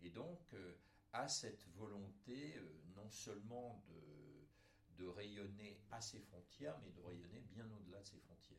et 0.00 0.10
donc 0.10 0.52
euh, 0.54 0.74
a 1.12 1.28
cette 1.28 1.66
volonté 1.68 2.56
euh, 2.56 2.82
non 2.96 3.08
seulement 3.10 3.82
de, 3.88 5.02
de 5.02 5.06
rayonner 5.06 5.80
à 5.90 6.00
ses 6.00 6.18
frontières, 6.18 6.78
mais 6.84 6.90
de 6.90 7.00
rayonner 7.00 7.40
bien 7.40 7.70
au-delà 7.70 8.00
de 8.00 8.06
ses 8.06 8.18
frontières. 8.18 8.58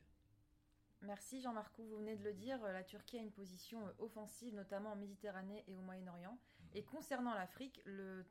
Merci 1.03 1.41
Jean-Marc, 1.41 1.77
vous 1.79 1.97
venez 1.97 2.15
de 2.15 2.23
le 2.23 2.33
dire, 2.33 2.61
la 2.63 2.83
Turquie 2.83 3.17
a 3.17 3.21
une 3.21 3.31
position 3.31 3.93
offensive, 3.99 4.55
notamment 4.55 4.93
en 4.93 4.95
Méditerranée 4.95 5.65
et 5.67 5.75
au 5.75 5.81
Moyen-Orient. 5.81 6.37
Et 6.75 6.83
concernant 6.83 7.33
l'Afrique, 7.33 7.81
le, 7.83 8.25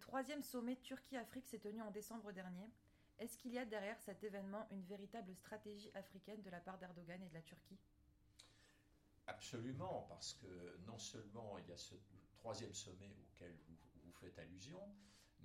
troisième 0.00 0.42
sommet 0.42 0.74
Turquie-Afrique 0.76 1.46
s'est 1.46 1.60
tenu 1.60 1.80
en 1.80 1.92
décembre 1.92 2.32
dernier. 2.32 2.68
Est-ce 3.20 3.38
qu'il 3.38 3.52
y 3.52 3.58
a 3.58 3.64
derrière 3.64 4.00
cet 4.00 4.24
événement 4.24 4.66
une 4.72 4.82
véritable 4.82 5.32
stratégie 5.36 5.92
africaine 5.94 6.42
de 6.42 6.50
la 6.50 6.58
part 6.58 6.78
d'Erdogan 6.78 7.22
et 7.22 7.28
de 7.28 7.34
la 7.34 7.42
Turquie? 7.42 7.78
Absolument, 9.28 10.06
parce 10.08 10.32
que 10.32 10.78
non 10.86 10.98
seulement 10.98 11.58
il 11.58 11.68
y 11.68 11.72
a 11.72 11.76
ce 11.76 11.94
troisième 12.32 12.72
sommet 12.72 13.14
auquel 13.20 13.54
vous, 13.66 14.12
faites 14.12 14.38
allusion, 14.38 14.80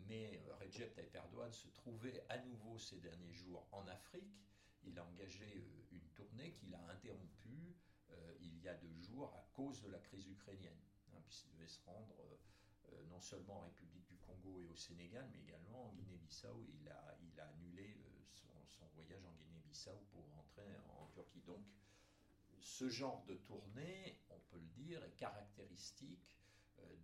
mais 0.08 0.42
euh, 0.48 0.56
Recep 0.56 0.96
Tayyip 0.96 1.14
Erdogan 1.14 1.52
se 1.52 1.68
trouvait 1.68 2.26
à 2.30 2.38
nouveau 2.40 2.80
ces 2.80 3.00
derniers 3.02 3.34
jours 3.34 3.68
en 3.74 3.86
Afrique. 3.90 4.42
Il 4.84 4.98
a 4.98 5.06
engagé 5.06 5.46
euh, 5.58 5.86
une 5.92 6.10
tournée 6.16 6.54
qu'il 6.54 6.74
a 6.74 6.80
interrompue 6.90 7.76
euh, 8.10 8.36
il 8.40 8.58
y 8.62 8.70
a 8.70 8.74
deux 8.74 9.00
jours 9.02 9.32
à 9.36 9.46
cause 9.54 9.82
de 9.82 9.90
la 9.90 10.00
crise 10.00 10.28
ukrainienne. 10.28 10.80
Hein, 11.10 11.20
puisqu'il 11.26 11.52
devait 11.52 11.68
se 11.68 11.82
rendre 11.86 12.16
non 13.10 13.20
seulement 13.20 13.58
en 13.58 13.62
République 13.62 14.08
du 14.08 14.18
Congo 14.18 14.62
et 14.62 14.68
au 14.68 14.76
Sénégal, 14.76 15.28
mais 15.32 15.40
également 15.40 15.90
en 15.90 15.94
Guinée-Bissau. 15.94 16.64
Il 16.80 16.88
a, 16.88 17.18
il 17.22 17.40
a 17.40 17.48
annulé 17.48 17.98
son, 18.32 18.48
son 18.66 18.86
voyage 18.96 19.24
en 19.26 19.34
Guinée-Bissau 19.34 20.06
pour 20.12 20.26
rentrer 20.36 20.78
en 21.00 21.08
Turquie. 21.08 21.42
Donc, 21.42 21.64
ce 22.64 22.90
genre 22.90 23.24
de 23.26 23.36
tournée, 23.36 24.20
on 24.30 24.40
peut 24.50 24.60
le 24.60 24.68
dire, 24.70 25.04
est 25.04 25.16
caractéristique 25.16 26.38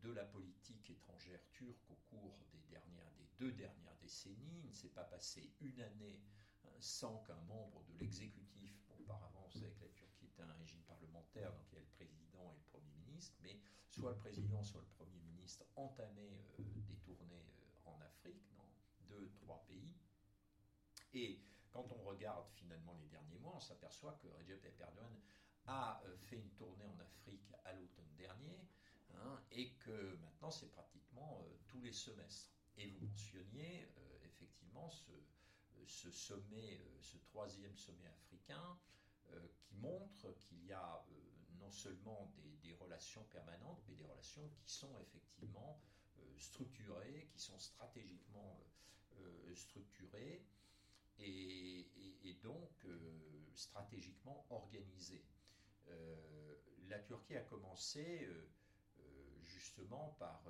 de 0.02 0.12
la 0.12 0.26
politique 0.26 0.90
étrangère 0.90 1.40
turque 1.52 1.90
au 1.90 1.96
cours 2.10 2.40
des, 2.52 2.62
dernières, 2.70 3.12
des 3.18 3.28
deux 3.38 3.52
dernières 3.52 3.96
décennies. 4.02 4.62
Il 4.64 4.70
ne 4.70 4.76
s'est 4.76 4.90
pas 4.90 5.04
passé 5.04 5.52
une 5.62 5.80
année 5.82 6.22
hein, 6.66 6.70
sans 6.80 7.18
qu'un 7.24 7.40
membre 7.48 7.84
de 7.84 7.94
l'exécutif, 8.00 8.74
auparavant, 8.98 9.48
vous 9.52 9.60
savez 9.60 9.72
que 9.74 9.84
la 9.84 9.92
Turquie 9.92 10.26
est 10.26 10.42
un 10.42 10.54
régime 10.54 10.82
parlementaire, 10.84 11.52
donc 11.52 11.66
il 11.72 11.76
y 11.76 11.78
a 11.78 11.82
le 11.82 11.88
président 11.88 12.52
et 12.52 12.56
le 12.56 12.64
Premier 12.72 12.94
ministre, 12.94 13.36
mais 13.44 13.60
soit 13.88 14.12
le 14.12 14.18
président, 14.18 14.64
soit 14.64 14.82
le 14.82 14.88
Premier 14.88 15.20
ministre 15.20 15.66
entamaient 15.76 16.40
euh, 16.60 16.64
des 16.88 16.96
tournées 16.98 17.46
euh, 17.86 17.90
en 17.90 18.00
Afrique, 18.02 18.42
dans 18.56 18.70
deux, 19.08 19.30
trois 19.42 19.66
pays. 19.68 19.96
Et 21.14 21.42
quand 21.72 21.86
on 21.92 22.04
regarde 22.04 22.48
finalement 22.52 22.96
les 22.98 23.08
derniers 23.08 23.40
mois, 23.40 23.56
on 23.56 23.60
s'aperçoit 23.60 24.14
que 24.22 24.28
Recep 24.28 24.62
Tayyip 24.62 24.80
Erdogan 24.80 25.20
a 25.70 26.02
euh, 26.06 26.18
fait 26.18 26.38
une 26.38 26.50
tournée 26.52 26.86
en 26.86 27.00
Afrique 27.00 27.54
à 27.64 27.74
l'automne 27.74 28.14
dernier, 28.18 28.68
hein, 29.14 29.42
et 29.52 29.72
que 29.76 30.16
maintenant 30.18 30.52
c'est 30.52 30.72
pratiquement 30.72 31.46
tous 31.68 31.82
les 31.82 31.94
semestres. 31.94 32.50
Et 32.78 32.88
vous 32.88 33.08
mentionniez 33.08 33.90
effectivement 34.24 34.90
ce, 35.86 36.12
sommet, 36.12 36.82
ce 37.02 37.18
troisième 37.18 37.76
sommet 37.76 38.08
africain, 38.08 38.80
qui 39.60 39.76
montre 39.76 40.32
qu'il 40.40 40.66
y 40.66 40.72
a 40.72 41.06
non 41.60 41.70
seulement 41.72 42.32
des, 42.64 42.74
relations 42.74 43.24
permanentes, 43.26 43.84
mais 43.88 43.96
des 43.96 44.06
relations 44.06 44.50
qui 44.50 44.72
sont 44.72 45.00
effectivement 45.02 45.82
euh, 46.18 46.38
structurées, 46.38 47.28
qui 47.32 47.40
sont 47.40 47.60
stratégiquement 47.60 48.60
euh, 49.18 49.56
structurées 49.56 50.46
et, 51.20 51.86
donc 52.42 52.72
euh, 52.86 53.52
stratégiquement 53.54 54.46
organisées. 55.88 56.88
la 56.88 57.00
Turquie 57.00 57.38
a 57.38 57.42
commencé 57.42 58.28
justement 59.46 60.16
par 60.20 60.44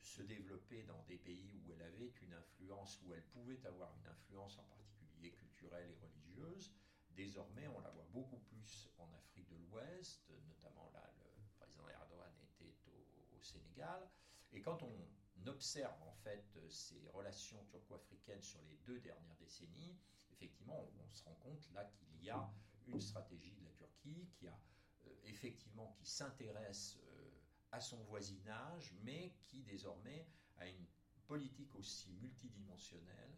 se 0.00 0.22
développer 0.22 0.82
dans 0.84 1.02
des 1.04 1.18
pays 1.18 1.60
où 1.64 1.72
elle 1.72 1.82
avait 1.82 2.12
une 2.22 2.32
influence, 2.34 3.00
où 3.02 3.12
elle 3.12 3.24
pouvait 3.26 3.64
avoir 3.66 3.94
une 3.98 4.06
influence 4.06 4.58
en 4.58 4.64
particulier 4.64 5.32
culturelle 5.32 5.90
et 5.90 5.96
religieuse, 5.96 6.72
Désormais, 7.16 7.66
on 7.68 7.80
la 7.80 7.88
voit 7.88 8.06
beaucoup 8.12 8.36
plus 8.40 8.90
en 8.98 9.10
Afrique 9.14 9.48
de 9.48 9.56
l'Ouest, 9.56 10.30
notamment 10.48 10.90
là, 10.92 11.10
le 11.18 11.24
président 11.58 11.88
Erdogan 11.88 12.30
était 12.42 12.76
au, 12.88 13.40
Sénégal. 13.40 14.10
Et 14.52 14.60
quand 14.60 14.82
on 14.82 15.48
observe 15.48 16.02
en 16.02 16.12
fait 16.12 16.58
ces 16.68 17.08
relations 17.14 17.64
turco-africaines 17.70 18.42
sur 18.42 18.60
les 18.62 18.76
deux 18.84 19.00
dernières 19.00 19.36
décennies, 19.36 19.96
effectivement, 20.32 20.84
on 20.98 21.14
se 21.14 21.22
rend 21.24 21.36
compte 21.36 21.70
là 21.72 21.84
qu'il 21.84 22.22
y 22.22 22.28
a 22.28 22.52
une 22.86 23.00
stratégie 23.00 23.52
de 23.52 23.64
la 23.64 23.70
Turquie 23.70 24.28
qui 24.34 24.46
a 24.48 24.58
euh, 25.06 25.10
effectivement 25.24 25.94
qui 25.98 26.06
s'intéresse 26.06 26.98
euh, 27.02 27.30
à 27.72 27.80
son 27.80 28.02
voisinage, 28.04 28.94
mais 29.02 29.34
qui 29.44 29.62
désormais 29.62 30.26
a 30.58 30.68
une 30.68 30.86
politique 31.26 31.74
aussi 31.74 32.12
multidimensionnelle 32.14 33.36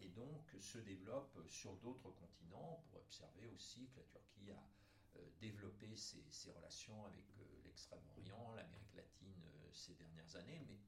et 0.00 0.08
donc 0.08 0.54
se 0.60 0.78
développe 0.78 1.38
sur 1.48 1.76
d'autres 1.76 2.10
continents 2.10 2.84
pour 2.90 3.00
observer 3.00 3.48
aussi 3.48 3.88
que 3.88 3.98
la 3.98 4.04
Turquie 4.04 4.50
a 4.50 4.68
euh, 5.16 5.30
développé 5.40 5.94
ses, 5.96 6.24
ses, 6.30 6.50
relations 6.50 7.04
avec 7.04 7.24
euh, 7.38 7.44
l'extrême-orient, 7.64 8.54
l'Amérique 8.54 8.94
latine 8.94 9.42
euh, 9.44 9.68
ces 9.72 9.94
dernières 9.94 10.36
années, 10.36 10.62
mais 10.66 10.78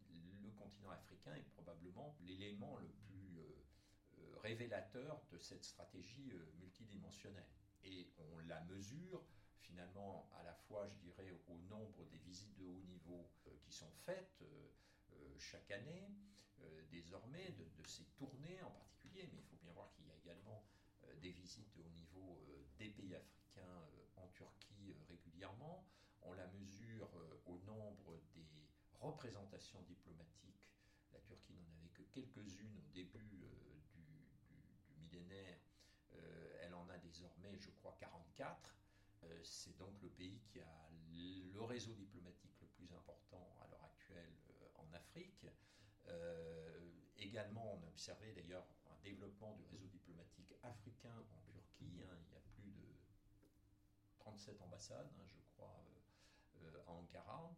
le 0.42 0.50
continent 0.52 0.90
africain 0.90 1.35
est 1.35 1.49
probablement 1.54 2.16
l'élément 2.21 2.76
le 2.78 2.88
plus 2.88 3.38
euh, 3.38 4.37
révélateur 4.42 5.21
de 5.30 5.38
cette 5.38 5.64
stratégie 5.64 6.30
euh, 6.33 6.52
multidimensionnelle. 6.59 7.49
Et 7.84 8.12
on 8.18 8.38
la 8.40 8.60
mesure 8.62 9.22
finalement 9.60 10.28
à 10.38 10.42
la 10.42 10.54
fois, 10.54 10.87
je 10.88 10.96
dirais, 10.96 11.32
au 11.49 11.58
nombre 11.68 12.04
des 12.06 12.18
visites 12.18 12.56
de 12.56 12.64
haut 12.64 12.80
niveau 12.80 13.30
euh, 13.46 13.50
qui 13.62 13.72
sont 13.72 13.90
faites 14.04 14.42
chaque 15.38 15.70
année, 15.70 16.10
désormais, 16.90 17.50
de, 17.52 17.64
de, 17.64 17.87
ces 17.87 18.04
tournées 18.16 18.62
en 18.62 18.70
particulier, 18.70 19.28
mais 19.32 19.38
il 19.38 19.44
faut 19.44 19.56
bien 19.56 19.72
voir 19.72 19.90
qu'il 19.92 20.06
y 20.06 20.10
a 20.10 20.16
également 20.16 20.62
euh, 21.04 21.14
des 21.20 21.30
visites 21.30 21.76
au 21.78 21.88
niveau 21.88 22.44
euh, 22.49 22.62
des 22.78 22.90
pays 22.90 23.14
africains 23.14 23.62
euh, 23.62 24.04
en 24.16 24.28
Turquie 24.28 24.94
régulièrement. 25.08 25.87
On 26.22 26.32
la 26.34 26.46
mesure 26.49 27.08
au 27.46 27.56
nombre 27.60 28.20
des 28.34 28.46
représentations 29.00 29.80
diplomatiques. 29.82 30.68
La 31.12 31.20
Turquie 31.20 31.54
n'en 31.54 31.78
avait 31.78 31.88
que 31.88 32.02
quelques-unes 32.02 32.76
au 32.76 32.92
début 32.92 33.25
du, 33.25 33.40
millénaire. 34.99 35.58
Désormais, 37.10 37.58
je 37.58 37.70
crois, 37.70 37.96
44. 37.98 38.74
C'est 39.42 39.76
donc 39.76 40.00
le 40.02 40.08
pays 40.08 40.40
qui 40.46 40.60
a 40.60 40.90
le 41.52 41.62
réseau 41.62 41.92
diplomatique 41.94 42.54
le 42.60 42.66
plus 42.68 42.90
important 42.92 43.56
à 43.60 43.68
l'heure 43.68 43.84
actuelle 43.84 44.32
en 44.76 44.92
Afrique. 44.94 45.46
Euh, 46.08 46.78
également, 47.18 47.74
on 47.74 47.82
a 47.84 47.88
observé 47.88 48.32
d'ailleurs 48.32 48.66
un 48.90 48.98
développement 49.02 49.54
du 49.56 49.64
réseau 49.66 49.88
diplomatique 49.88 50.54
africain 50.62 51.14
en 51.32 51.42
Turquie. 51.50 52.02
Hein, 52.02 52.16
il 52.26 52.32
y 52.32 52.36
a 52.36 52.40
plus 52.54 52.70
de 52.72 52.86
37 54.18 54.60
ambassades, 54.62 55.10
hein, 55.18 55.26
je 55.26 55.38
crois, 55.54 55.84
euh, 55.84 56.64
euh, 56.64 56.82
à 56.86 56.92
Ankara. 56.92 57.54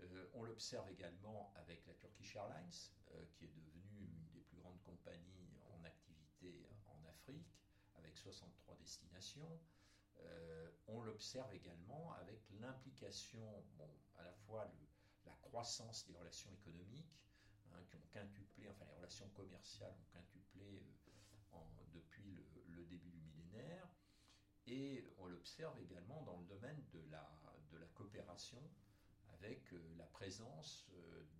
Euh, 0.00 0.26
on 0.34 0.44
l'observe 0.44 0.88
également 0.90 1.52
avec 1.56 1.86
la 1.86 1.94
Turkish 1.94 2.36
Airlines, 2.36 2.70
euh, 3.12 3.24
qui 3.32 3.44
est 3.44 3.54
devenue 3.54 4.00
une 4.00 4.28
des 4.32 4.40
plus 4.40 4.56
grandes 4.56 4.80
compagnies 4.82 5.60
en 5.70 5.84
activité 5.84 6.66
en 6.86 7.08
Afrique, 7.08 7.61
avec 8.02 8.16
63 8.16 8.76
destinations. 8.76 9.60
Euh, 10.20 10.70
on 10.88 11.00
l'observe 11.02 11.52
également 11.54 12.12
avec 12.14 12.40
l'implication, 12.60 13.64
à 14.16 14.22
la 14.22 14.32
fois 14.32 14.70
la 15.24 15.32
croissance 15.42 16.06
des 16.06 16.14
relations 16.14 16.50
économiques, 16.52 17.20
hein, 17.72 17.78
qui 17.86 17.96
ont 17.96 18.06
quintuplé, 18.10 18.68
enfin 18.68 18.84
les 18.86 18.96
relations 18.96 19.28
commerciales 19.30 19.92
ont 19.92 20.12
quintuplé 20.12 20.84
euh, 21.54 21.58
depuis 21.92 22.44
le, 22.68 22.84
début 22.84 23.10
du 23.10 23.20
millénaire. 23.20 23.88
Et 24.66 25.04
on 25.18 25.26
l'observe 25.26 25.78
également 25.80 26.22
dans 26.22 26.36
le 26.36 26.44
domaine 26.44 26.84
de 26.92 27.00
la, 27.10 27.28
coopération, 27.94 28.62
avec 29.34 29.72
euh, 29.72 29.94
la 29.96 30.06
présence 30.06 30.86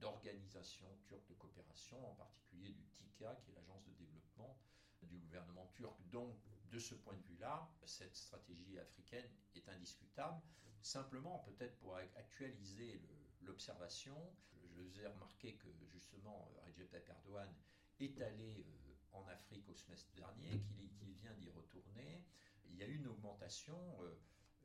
d'organisations 0.00 0.98
turques 1.04 1.28
de 1.28 1.34
coopération, 1.34 2.10
en 2.10 2.14
particulier 2.14 2.72
du 2.72 2.84
TICA, 2.88 3.36
qui 3.36 3.52
est 3.52 3.54
l'agence 3.54 3.84
de 3.84 3.92
développement 3.92 4.58
du 5.02 5.18
gouvernement 5.18 5.66
turc. 5.74 5.96
Donc, 6.10 6.36
de 6.72 6.78
ce 6.78 6.94
point 6.94 7.14
de 7.14 7.22
vue-là, 7.22 7.68
cette 7.84 8.16
stratégie 8.16 8.78
africaine 8.78 9.28
est 9.54 9.68
indiscutable. 9.68 10.40
Simplement, 10.80 11.38
peut-être 11.40 11.76
pour 11.76 11.96
actualiser 11.96 13.00
l'observation, 13.42 14.16
je 14.64 14.80
vous 14.80 15.00
ai 15.00 15.06
remarqué 15.06 15.54
que 15.56 15.68
justement 15.86 16.50
Recep 16.78 17.08
Erdogan 17.08 17.52
est 18.00 18.20
allé 18.22 18.64
euh, 18.66 19.18
en 19.18 19.26
Afrique 19.28 19.68
au 19.68 19.74
semestre 19.74 20.10
dernier, 20.14 20.62
qu'il 20.98 21.12
vient 21.12 21.34
d'y 21.34 21.50
retourner. 21.50 22.24
Il 22.70 22.76
y 22.76 22.82
a 22.82 22.86
eu 22.86 22.96
une 22.96 23.06
augmentation, 23.06 23.76
euh, 24.00 24.14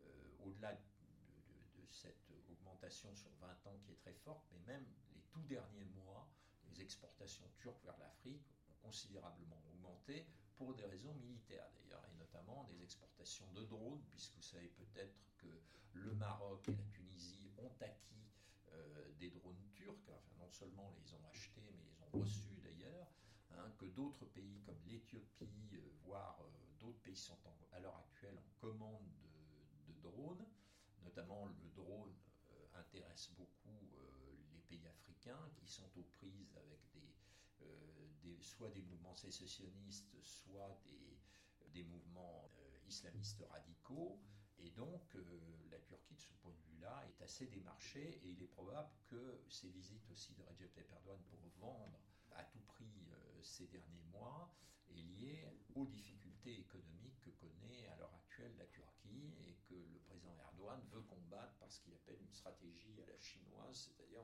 euh, 0.02 0.46
au-delà 0.46 0.74
de, 0.74 0.82
cette 1.90 2.32
augmentation 2.50 3.14
sur 3.16 3.32
20 3.42 3.68
ans 3.68 3.80
qui 3.84 3.92
est 3.92 3.96
très 3.96 4.14
forte, 4.14 4.46
mais 4.52 4.60
même 4.74 4.86
les 5.14 5.22
tout 5.32 5.42
derniers 5.44 5.86
mois, 5.86 6.30
les 6.70 6.82
exportations 6.82 7.50
turques 7.58 7.84
vers 7.86 7.98
l'Afrique 7.98 8.46
ont 8.70 8.88
considérablement 8.88 9.62
augmenté 9.74 10.28
pour 10.56 10.74
des 10.76 10.86
raisons 10.86 11.14
militaires 11.16 11.70
notamment 12.28 12.64
des 12.66 12.84
exportations 12.84 13.52
de 13.54 13.64
drones, 13.64 14.02
puisque 14.10 14.36
vous 14.36 14.42
savez 14.42 14.68
peut-être 14.70 15.16
que 15.38 15.48
le 15.94 16.14
Maroc 16.16 16.68
et 16.70 16.76
la 16.76 16.84
Tunisie 16.92 17.50
ont 17.58 17.72
acquis 17.82 18.08
des 19.20 19.30
drones 19.30 19.66
turcs, 19.74 19.96
enfin 20.10 20.36
non 20.40 20.50
seulement 20.50 20.94
les 20.98 21.14
ont 21.14 21.26
achetés, 21.30 21.74
mais 21.76 21.84
les 21.84 22.02
ont 22.02 22.20
reçus 22.20 22.58
d'ailleurs, 22.64 23.08
hein, 23.52 23.72
que 23.78 23.86
d'autres 23.86 24.26
pays 24.26 24.62
comme 24.62 24.80
l'Éthiopie, 24.88 25.70
euh, 25.74 25.92
voire 26.04 26.40
euh, 26.42 26.50
d'autres 26.80 27.00
pays 27.00 27.16
sont 27.16 27.38
à 27.72 27.80
l'heure 27.80 27.98
actuelle 27.98 28.38
en 28.38 28.60
commande 28.60 29.08
de, 29.88 29.94
drones, 30.02 30.46
notamment 31.04 31.46
le 31.46 31.70
drone 31.76 32.14
euh, 32.52 32.80
intéresse 32.80 33.32
beaucoup 33.36 33.90
les 34.54 34.62
pays 34.62 34.88
africains 34.88 35.50
qui 35.56 35.68
sont 35.68 35.90
aux 35.98 36.04
prises 36.04 36.56
avec 36.58 36.80
des, 38.24 38.40
soit 38.42 38.70
des 38.70 38.82
mouvements 38.84 39.16
sécessionnistes, 39.16 40.16
soit 40.22 40.80
des, 40.86 41.17
des 41.74 41.84
mouvements 41.84 42.50
islamistes 42.88 43.44
radicaux. 43.50 44.20
Et 44.60 44.72
donc, 44.72 45.16
la 45.70 45.80
Turquie, 45.80 46.16
de 46.16 46.22
ce 46.22 46.34
point 46.42 46.52
de 46.52 46.62
vue-là, 46.72 47.04
est 47.08 47.22
assez 47.22 47.48
démarchée 47.48 48.20
et 48.24 48.30
il 48.30 48.42
est 48.42 48.48
probable 48.48 48.90
que 49.06 49.42
ces 49.50 49.70
visites 49.70 50.10
aussi 50.12 50.34
de 50.34 50.42
Recep 50.44 50.74
Tayyip 50.74 50.92
Erdogan 50.92 51.22
pour 51.30 51.40
vendre 51.60 52.00
à 52.32 52.44
tout 52.44 52.60
prix 52.60 53.08
euh, 53.12 53.44
ces 53.44 53.68
derniers 53.68 54.04
mois 54.12 54.54
est 54.90 55.02
liée 55.02 55.46
aux 55.76 55.86
difficultés 55.86 56.60
économiques 56.60 57.20
que 57.22 57.30
connaît 57.32 57.88
à 57.88 57.96
l'heure 57.98 58.14
actuelle 58.14 58.56
la 58.58 58.66
Turquie 58.68 59.34
et 59.46 59.56
que 59.68 59.76
le 59.76 60.00
président 60.00 60.36
Erdogan 60.40 60.82
veut 60.92 61.02
combattre 61.02 61.54
parce 61.60 61.80
qu'il 61.80 61.94
appelle 61.94 62.20
une 62.22 62.34
stratégie 62.34 63.02
à 63.02 63.06
la 63.06 63.18
chinoise, 63.20 63.90
c'est-à-dire 63.90 64.24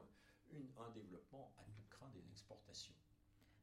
un 0.78 0.92
développement 0.92 1.54
à 1.58 1.64
tout 1.64 1.84
craint 1.90 2.10
des 2.10 2.28
exportations. 2.30 2.94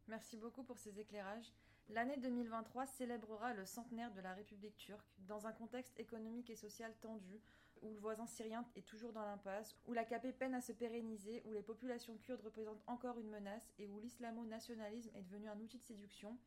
Merci 0.08 0.37
beaucoup 0.37 0.64
pour 0.64 0.78
ces 0.78 0.99
éclairages. 0.99 1.52
L'année 1.88 2.18
2023 2.18 2.87
célébrera 2.87 3.54
le 3.54 3.64
centenaire 3.64 4.12
de 4.12 4.20
la 4.20 4.34
République 4.34 4.76
turque 4.76 5.08
dans 5.26 5.46
un 5.46 5.52
contexte 5.52 5.99
économique 5.99 6.50
et 6.50 6.56
social 6.56 6.94
tendu 7.00 7.40
où 7.82 7.90
le 7.90 7.99
voisin 7.99 8.26
syrien 8.26 8.64
est 8.76 8.87
toujours 8.87 9.12
dans 9.12 9.25
l'impasse, 9.25 9.75
où 9.87 9.92
l'AKP 9.92 10.32
peine 10.38 10.54
à 10.54 10.60
se 10.60 10.72
pérenniser, 10.72 11.42
où 11.46 11.52
les 11.52 11.62
populations 11.62 12.16
kurdes 12.18 12.42
représentent 12.42 12.82
encore 12.87 13.18
une 13.18 13.30
menace 13.30 13.72
et 13.78 13.87
où 13.87 13.99
l'islamo-nationalisme 13.99 15.10
est 15.14 15.22
devenu 15.22 15.49
un 15.49 15.58
outil 15.58 15.78
de 15.78 15.84
séduction. 15.84 16.38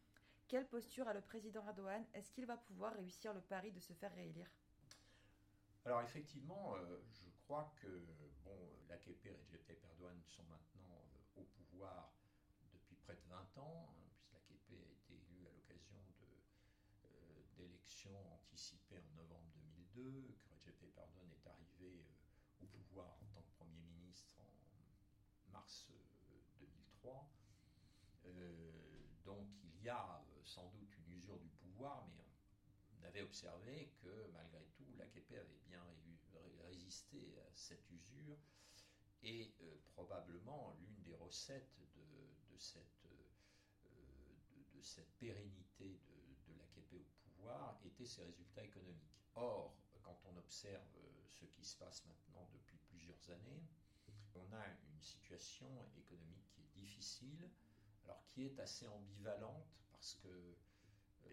Quelle 0.47 0.67
posture 0.67 1.07
a 1.07 1.13
le 1.13 1.21
président 1.21 1.65
Erdogan? 1.65 2.05
Est-ce 2.13 2.31
qu'il 2.31 2.45
va 2.45 2.57
pouvoir 2.57 2.93
réussir 2.93 3.33
le 3.33 3.41
pari 3.41 3.71
de 3.71 3.79
se 3.79 3.93
faire 3.93 4.13
réélire? 4.13 4.49
Alors 5.85 6.01
effectivement, 6.01 6.75
euh, 6.75 6.99
je 7.11 7.29
crois 7.43 7.73
que 7.81 7.87
bon, 7.87 8.53
l'AKP 8.89 9.25
et 9.25 9.79
Erdogan 9.83 10.21
sont 10.27 10.43
maintenant 10.43 11.01
euh, 11.37 11.41
au 11.41 11.43
pouvoir 11.43 12.13
depuis 12.71 12.95
près 12.95 13.15
de 13.15 13.27
20 13.29 13.57
ans, 13.57 13.89
hein, 13.89 14.37
puisque 14.45 14.69
l'AKP 14.71 14.71
a 14.71 14.91
été 14.91 15.13
élu 15.13 15.45
à 15.45 15.51
l'occasion 15.51 15.97
euh, 17.05 17.41
anticipées 18.01 18.97
en 18.97 19.15
novembre 19.15 19.51
2002, 19.55 20.33
est 21.33 21.47
arrivé 21.47 22.01
euh, 22.01 22.63
au 22.63 22.65
pouvoir 22.65 23.17
en 23.21 23.25
tant 23.33 23.41
que 23.41 23.51
Premier 23.57 23.81
ministre 23.81 24.35
en 24.39 25.51
mars 25.51 25.87
2003. 26.59 27.29
Euh, 28.25 28.29
euh, 28.29 28.71
donc 29.25 29.47
il 29.63 29.83
y 29.83 29.89
a 29.89 30.23
sans 30.43 30.69
doute 30.69 30.97
une 30.97 31.13
usure 31.13 31.39
du 31.39 31.49
pouvoir, 31.49 32.07
mais 32.15 32.25
on 32.99 33.03
avait 33.05 33.21
observé 33.21 33.93
que 34.01 34.29
malgré 34.33 34.65
tout, 34.75 34.85
l'AKP 34.97 35.31
avait 35.33 35.61
bien 35.65 35.83
résisté 36.65 37.37
à 37.39 37.55
cette 37.55 37.89
usure 37.91 38.37
et 39.21 39.53
probablement 39.93 40.75
l'une 40.81 41.01
des 41.03 41.15
recettes 41.15 41.79
de, 41.95 42.57
cette, 42.57 43.07
de, 44.73 44.81
cette, 44.81 45.11
pérennité 45.17 46.01
de, 46.07 46.12
était 47.85 48.05
ses 48.05 48.23
résultats 48.23 48.63
économiques. 48.63 49.21
Or, 49.35 49.75
quand 50.01 50.17
on 50.25 50.37
observe 50.37 50.83
euh, 50.97 51.23
ce 51.27 51.45
qui 51.45 51.63
se 51.63 51.77
passe 51.77 52.05
maintenant 52.05 52.47
depuis 52.53 52.77
plusieurs 52.77 53.29
années, 53.29 53.63
on 54.35 54.51
a 54.53 54.65
une 54.67 55.01
situation 55.01 55.67
économique 55.97 56.47
qui 56.49 56.61
est 56.61 56.81
difficile, 56.81 57.49
alors 58.05 58.23
qui 58.25 58.45
est 58.45 58.59
assez 58.59 58.87
ambivalente 58.87 59.67
parce 59.91 60.15
que 60.15 60.27
euh, 60.27 60.55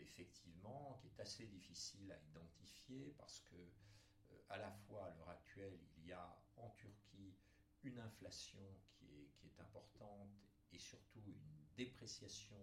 effectivement, 0.00 0.98
qui 1.00 1.08
est 1.08 1.20
assez 1.20 1.46
difficile 1.46 2.12
à 2.12 2.18
identifier 2.18 3.14
parce 3.18 3.40
que 3.40 3.56
euh, 3.56 4.42
à 4.48 4.58
la 4.58 4.70
fois 4.70 5.06
à 5.06 5.10
l'heure 5.16 5.30
actuelle, 5.30 5.78
il 5.98 6.06
y 6.06 6.12
a 6.12 6.38
en 6.56 6.70
Turquie 6.70 7.34
une 7.82 7.98
inflation 7.98 8.62
qui 8.92 9.06
est, 9.06 9.30
qui 9.36 9.46
est 9.46 9.60
importante 9.60 10.30
et 10.72 10.78
surtout 10.78 11.22
une 11.26 11.74
dépréciation 11.76 12.56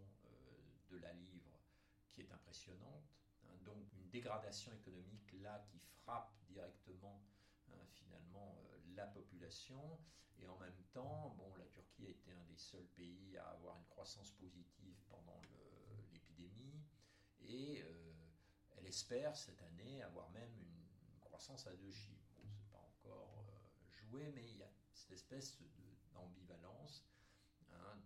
de 0.89 0.97
la 0.97 1.11
livre 1.11 1.59
qui 2.11 2.21
est 2.21 2.31
impressionnante 2.31 3.17
donc 3.65 3.91
une 3.93 4.09
dégradation 4.09 4.71
économique 4.73 5.31
là 5.41 5.63
qui 5.67 5.79
frappe 5.79 6.33
directement 6.47 7.21
hein, 7.69 7.85
finalement 7.91 8.57
euh, 8.59 8.77
la 8.95 9.07
population. 9.07 9.99
Et 10.39 10.47
en 10.47 10.57
même 10.57 10.83
temps 10.91 11.35
bon 11.37 11.53
la 11.55 11.65
Turquie 11.65 12.07
a 12.07 12.09
été 12.09 12.31
un 12.31 12.43
des 12.45 12.57
seuls 12.57 12.87
pays 12.95 13.37
à 13.37 13.49
avoir 13.49 13.77
une 13.77 13.85
croissance 13.85 14.31
positive 14.31 14.97
pendant 15.09 15.41
l'épidémie. 16.11 16.83
Et 17.41 17.81
euh, 17.81 18.13
elle 18.77 18.85
espère 18.87 19.35
cette 19.35 19.61
année 19.63 20.01
avoir 20.03 20.29
même 20.31 20.51
une, 20.57 20.77
croissance 21.19 21.67
à 21.67 21.75
deux 21.75 21.91
chiffres. 21.91 22.31
Bon 22.37 22.49
c'est 22.49 22.69
pas 22.71 22.79
encore 22.79 23.45
euh, 23.49 23.91
joué 23.91 24.31
mais 24.33 24.47
il 24.47 24.57
y 24.57 24.63
a 24.63 24.69
cette 24.93 25.11
espèce 25.11 25.57
d'ambivalence 26.13 27.05
hein, 27.71 27.99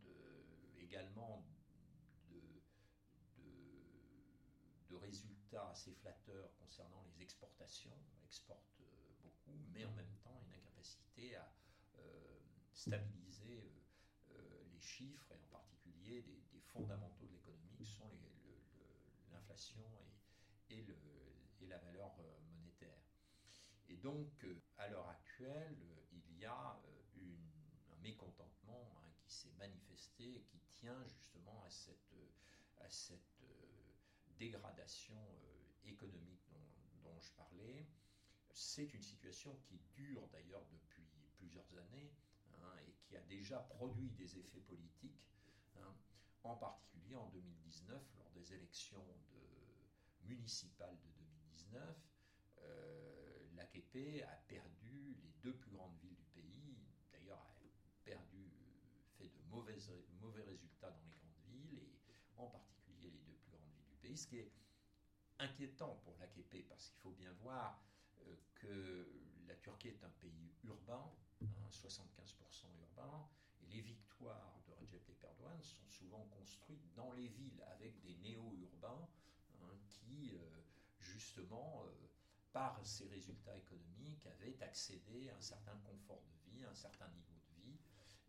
également 0.77 1.45
de 4.91 4.97
résultats 5.51 5.69
assez 5.69 5.93
flatteurs 5.93 6.49
concernant 6.59 7.03
les 7.03 7.21
exportations. 7.21 7.91
On 7.91 8.25
exporte 8.25 8.81
euh, 8.81 8.85
beaucoup, 9.23 9.57
mais 9.73 9.85
en 9.85 9.91
même 9.91 10.13
temps 10.23 10.41
une 10.47 10.53
incapacité 10.53 11.35
à 11.35 11.51
euh, 11.97 12.39
stabiliser 12.73 13.71
euh, 14.31 14.63
les 14.71 14.79
chiffres 14.79 15.31
et 15.31 15.35
en 15.35 15.47
particulier 15.51 16.21
des, 16.21 16.41
fondamentaux 16.61 17.25
de 17.25 17.33
l'économie 17.33 17.73
qui 17.75 17.85
sont 17.85 18.09
l'inflation 19.33 19.83
et, 20.69 20.85
la 21.67 21.77
valeur 21.79 22.15
monétaire. 22.53 23.03
Et 23.89 23.97
donc, 23.97 24.45
à 24.77 24.87
l'heure 24.87 25.09
actuelle, 25.09 25.75
il 26.13 26.37
y 26.37 26.45
a 26.45 26.81
un 27.91 27.95
mécontentement 28.01 28.89
hein, 28.95 29.09
qui 29.21 29.33
s'est 29.33 29.51
manifesté 29.59 30.37
et 30.37 30.41
qui 30.43 30.59
tient 30.79 31.03
justement 31.07 31.61
à 31.65 32.89
cette 32.89 33.30
dégradation 34.41 35.13
euh, 35.13 35.89
économique 35.89 36.49
dont, 37.03 37.19
je 37.19 37.31
parlais. 37.33 37.85
C'est 38.51 38.91
une 38.95 39.03
situation 39.03 39.55
qui 39.67 39.79
dure 39.93 40.27
d'ailleurs 40.29 40.65
depuis 40.71 41.05
plusieurs 41.37 41.77
années 41.77 42.11
hein, 42.55 42.73
et 42.87 42.93
qui 43.03 43.15
a 43.15 43.21
déjà 43.21 43.59
produit 43.59 44.09
des 44.13 44.39
effets 44.39 44.61
politiques, 44.61 45.29
hein, 45.75 45.93
en 46.43 46.55
particulier 46.55 47.15
en 47.15 47.29
2019, 47.29 48.01
lors 48.17 48.31
des 48.31 48.53
élections 48.53 49.05
municipales 50.23 50.97
de 51.03 51.09
2019. 51.11 51.81
Euh, 52.63 53.45
L'AKP 53.53 54.23
a 54.23 54.35
perdu 54.47 55.17
les 55.21 55.33
deux 55.43 55.53
plus 55.53 55.71
grandes 55.71 55.97
villes 56.01 56.15
du 56.15 56.25
pays, 56.33 56.79
d'ailleurs 57.11 57.37
a 57.39 57.55
perdu, 58.03 58.49
fait 59.19 59.29
de 59.29 59.41
mauvais, 59.51 59.77
mauvais 60.19 60.43
résultats 60.43 60.89
dans 60.89 61.03
les 61.03 61.11
grandes 61.11 61.37
villes, 61.45 61.77
et 61.77 61.93
en 62.37 62.47
particulier 62.47 62.70
ce 64.15 64.27
qui 64.27 64.39
est 64.39 64.51
inquiétant 65.39 65.99
pour 66.03 66.15
l'AKP, 66.19 66.67
parce 66.67 66.89
qu'il 66.89 66.99
faut 66.99 67.11
bien 67.11 67.31
voir 67.41 67.81
euh, 68.27 68.35
que 68.55 69.07
la 69.47 69.55
Turquie 69.55 69.89
est 69.89 70.03
un 70.03 70.09
pays 70.19 70.53
urbain, 70.63 71.11
75% 71.71 72.65
hein, 72.65 72.69
urbain, 72.79 73.27
et 73.61 73.65
les 73.67 73.81
victoires 73.81 74.61
de 74.67 74.73
Recep 74.73 75.03
Tayyip 75.03 75.23
Erdogan 75.23 75.61
sont 75.61 75.87
souvent 75.87 76.25
construites 76.37 76.93
dans 76.93 77.11
les 77.13 77.27
villes 77.27 77.63
avec 77.73 77.99
des 78.01 78.15
néo-urbains 78.17 79.09
hein, 79.61 79.77
qui, 79.87 80.35
euh, 80.35 80.61
justement, 80.99 81.83
euh, 81.85 82.07
par 82.51 82.79
ces 82.85 83.07
résultats 83.07 83.57
économiques, 83.57 84.25
avaient 84.27 84.61
accédé 84.61 85.29
à 85.29 85.37
un 85.37 85.41
certain 85.41 85.77
confort 85.79 86.21
de 86.21 86.51
vie, 86.51 86.63
à 86.63 86.69
un 86.69 86.75
certain 86.75 87.07
niveau 87.09 87.33
de 87.33 87.61
vie, 87.61 87.79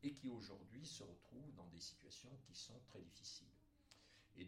et 0.03 0.15
qui 0.15 0.29
aujourd'hui 0.29 0.87
se 0.87 1.03
retrouvent 1.03 1.55
dans 1.55 1.67
des 1.67 1.81
situations 1.81 2.37
qui 2.47 2.55
sont 2.55 2.79
très 2.87 3.01
difficiles. 3.01 3.62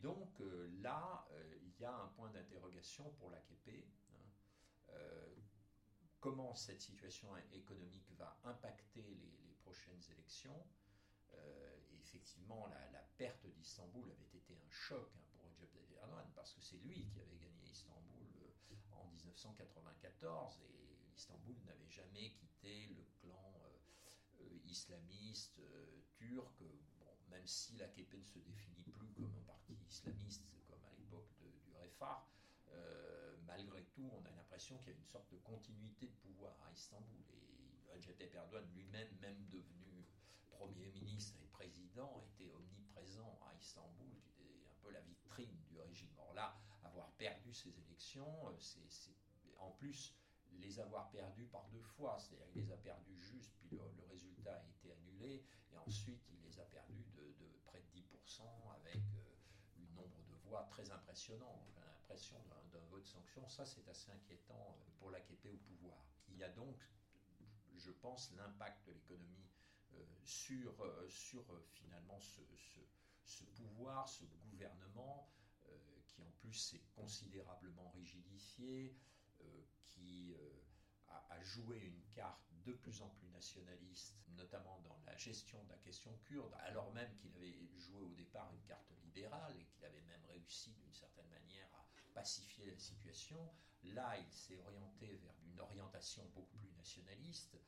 Donc 0.05 0.39
là, 0.83 1.27
il 1.63 1.81
y 1.81 1.85
a 1.85 1.95
un 1.95 2.09
point 2.09 2.31
d'interrogation 2.31 3.11
pour 3.19 3.31
l'AKP. 3.31 3.85
Hein. 4.13 4.95
comment 6.21 6.55
cette 6.55 6.83
situation 6.83 7.29
économique 7.53 8.11
va 8.19 8.39
impacter 8.45 9.03
les, 9.03 9.55
prochaines 9.65 10.03
élections 10.13 10.63
effectivement, 12.15 12.69
la, 12.69 13.01
perte 13.17 13.47
d'Istanbul 13.47 14.11
avait 14.11 14.39
été 14.39 14.55
un 14.55 14.71
choc 14.71 15.09
hein, 15.15 15.21
pour 15.37 15.45
Recep 15.51 15.71
Tayyip 15.71 15.93
Erdogan, 15.97 16.31
parce 16.35 16.53
que 16.53 16.61
c'est 16.61 16.79
lui 16.79 17.07
qui 17.07 17.21
avait 17.21 17.37
gagné 17.37 17.63
Istanbul 17.71 18.27
euh, 18.43 18.75
en 18.93 19.07
1994, 19.13 20.61
et 20.63 21.15
Istanbul 21.15 21.57
n'avait 21.65 21.89
jamais 21.89 22.31
quitté 22.31 22.89
le 22.89 23.05
clan 23.21 23.55
euh, 23.63 24.43
euh, 24.43 24.59
islamiste 24.67 25.61
turc, 26.17 26.63
même 27.35 27.47
si 27.47 27.77
la 27.77 27.87
l'AKP 27.87 28.15
ne 28.15 28.25
se 28.25 28.39
définit 28.39 28.85
plus 28.93 29.13
comme 29.13 29.35
un 29.37 29.43
parti 29.47 29.75
islamiste, 29.89 30.47
comme 30.69 30.83
à 30.85 30.93
l'époque 30.97 31.29
du 31.65 31.73
Refah, 31.73 32.25
malgré 33.47 33.85
tout, 33.95 34.09
on 34.13 34.25
a 34.25 34.31
l'impression 34.31 34.79
qu'il 34.79 34.93
y 34.93 34.97
a 34.97 34.99
une 34.99 35.05
sorte 35.05 35.31
de 35.31 35.39
continuité 35.39 36.07
de 36.07 36.15
pouvoir 36.17 36.55
à 36.67 36.73
Istanbul. 36.73 37.23
Et 37.33 37.93
Recep 37.95 38.21
Erdogan 38.35 38.65
lui-même, 38.75 39.09
même 39.21 39.47
devenu 39.49 40.07
Premier 40.51 40.91
ministre 40.93 41.37
et 41.43 41.47
président, 41.49 42.23
était 42.23 42.51
omniprésent 42.51 43.39
à 43.43 43.55
Istanbul, 43.57 44.11
était 44.17 44.65
un 44.71 44.75
peu 44.83 44.91
la 44.91 45.01
vitrine 45.01 45.57
du 45.69 45.79
régime. 45.79 46.11
Or 46.19 46.35
là, 46.35 46.57
avoir 46.85 47.11
perdu 47.13 47.53
ces 47.53 47.79
élections, 47.81 48.49
euh, 48.49 48.57
c'est 48.59 49.15
en 49.59 49.71
plus 49.71 50.15
les 50.61 50.79
avoir 50.79 51.11
perdues 51.11 51.47
par 51.47 51.69
deux 51.69 51.83
fois, 51.83 52.19
c'est-à-dire 52.19 52.49
qu'il 52.51 52.63
les 52.63 52.73
a 52.73 52.77
perdues 52.77 53.19
juste, 53.19 53.53
puis 53.59 53.71
le, 53.71 54.05
résultat 54.11 54.55
a 54.55 54.69
été 54.69 54.93
annulé, 54.93 55.45
et 55.73 55.77
ensuite 55.79 56.23
il 56.31 56.41
les 56.43 56.59
a 56.59 56.65
perdues 56.65 57.07
de, 57.15 57.35
près 57.65 57.81
de 57.81 58.01
10% 58.01 58.43
avec 58.77 58.97
euh, 58.97 59.83
un 59.83 59.95
nombre 59.95 60.23
de 60.25 60.35
voix 60.47 60.67
très 60.71 60.91
impressionnant. 60.91 61.67
L'impression 61.77 62.37
d'un 62.73 62.81
vote 62.91 63.07
sanction, 63.07 63.49
ça 63.49 63.65
c'est 63.65 63.89
assez 63.89 64.13
inquiétant 64.13 64.77
euh, 64.79 64.91
pour 64.99 65.11
l'AKP 65.11 65.47
au 65.53 65.57
pouvoir. 65.57 66.05
Il 66.29 66.37
y 66.37 66.45
a 66.45 66.51
donc, 66.51 66.77
je 67.77 67.91
pense, 67.91 68.33
l'impact 68.33 68.87
de 68.87 68.93
l'économie 68.93 69.49
euh, 69.95 70.05
sur, 70.23 70.75
sur 71.09 71.45
finalement 71.73 72.21
ce, 72.21 73.45
pouvoir, 73.57 74.09
ce 74.09 74.25
gouvernement 74.51 75.29
qui 76.07 76.23
en 76.23 76.31
plus 76.39 76.53
s'est 76.53 76.83
considérablement 76.95 77.91
rigidifié, 77.91 78.95
qui 79.89 80.35
a, 81.09 81.43
joué 81.43 81.79
une 81.79 82.03
carte 82.15 82.43
de 82.65 82.73
plus 82.73 83.03
en 83.03 83.09
plus 83.11 83.29
nationaliste, 83.29 84.17
notamment 84.29 84.81
dans 84.81 84.99
la 85.05 85.15
gestion 85.17 85.63
de 85.65 85.69
la 85.69 85.77
question 85.79 86.17
kurde, 86.25 86.55
alors 86.61 86.91
même 86.93 87.15
qu'il 87.17 87.35
avait 87.37 87.69
joué 87.77 88.01
au 88.01 88.15
départ 88.15 88.51
une 88.55 88.63
carte 88.63 88.91
libérale 89.03 89.55
et 89.59 89.65
qu'il 89.67 89.85
avait 89.85 90.01
même 90.03 90.25
réussi 90.27 90.73
d'une 90.73 90.95
certaine 90.95 91.29
manière 91.29 91.69
à 91.75 91.87
pacifier 92.15 92.71
la 92.71 92.79
situation. 92.79 93.53
Là, 93.83 94.19
il 94.19 94.33
s'est 94.33 94.57
orienté 94.57 95.17
vers 95.17 95.35
une 95.45 95.61
orientation 95.61 96.25
beaucoup 96.35 96.57
plus 96.57 96.73
nationaliste 96.73 97.59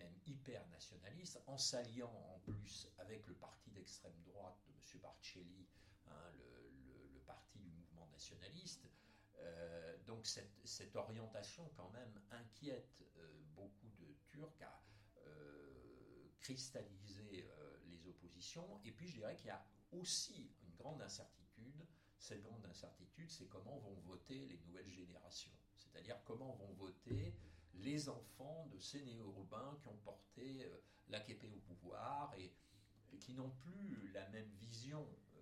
même 0.00 0.18
hyper 0.26 0.66
nationaliste, 0.68 1.40
en 1.46 1.58
s'alliant 1.58 2.12
en 2.34 2.38
plus 2.40 2.88
avec 2.98 3.26
le 3.26 3.34
parti 3.34 3.70
d'extrême 3.70 4.20
droite 4.24 4.58
de 4.66 4.72
M. 4.72 5.00
Barcelli, 5.02 5.68
hein, 6.08 6.32
le, 6.36 7.20
parti 7.26 7.58
du 7.58 7.70
mouvement 7.70 8.08
nationaliste. 8.08 8.88
Euh, 9.38 9.96
donc 10.06 10.26
cette, 10.26 10.96
orientation 10.96 11.70
quand 11.76 11.90
même 11.90 12.20
inquiète 12.30 13.02
euh, 13.16 13.40
beaucoup 13.54 13.90
de 13.98 14.14
Turcs, 14.26 14.62
a 14.62 14.82
euh, 15.26 16.28
cristallisé 16.40 17.48
les 17.86 18.06
oppositions. 18.06 18.80
Et 18.84 18.92
puis 18.92 19.08
je 19.08 19.14
dirais 19.14 19.36
qu'il 19.36 19.48
y 19.48 19.50
a 19.50 19.64
aussi 19.92 20.50
une 20.62 20.74
grande 20.74 21.02
incertitude. 21.02 21.86
Cette 22.18 22.42
grande 22.42 22.64
incertitude, 22.66 23.30
c'est 23.30 23.46
comment 23.46 23.78
vont 23.78 23.94
voter 24.06 24.46
les 24.46 24.58
nouvelles 24.58 24.90
générations. 24.90 25.52
C'est-à-dire 25.76 26.20
comment 26.24 26.54
vont 26.54 26.72
voter 26.74 27.34
les 27.74 28.08
enfants 28.08 28.66
de 28.72 28.78
ces 28.78 29.02
néo-urbains 29.02 29.76
qui 29.80 29.88
ont 29.88 29.96
porté 30.04 30.64
euh, 30.64 30.82
l'AKP 31.08 31.44
au 31.54 31.60
pouvoir 31.60 32.34
et, 32.38 32.52
qui 33.18 33.34
n'ont 33.34 33.50
plus 33.50 34.10
la 34.12 34.28
même 34.28 34.48
vision, 34.60 35.06
euh, 35.34 35.40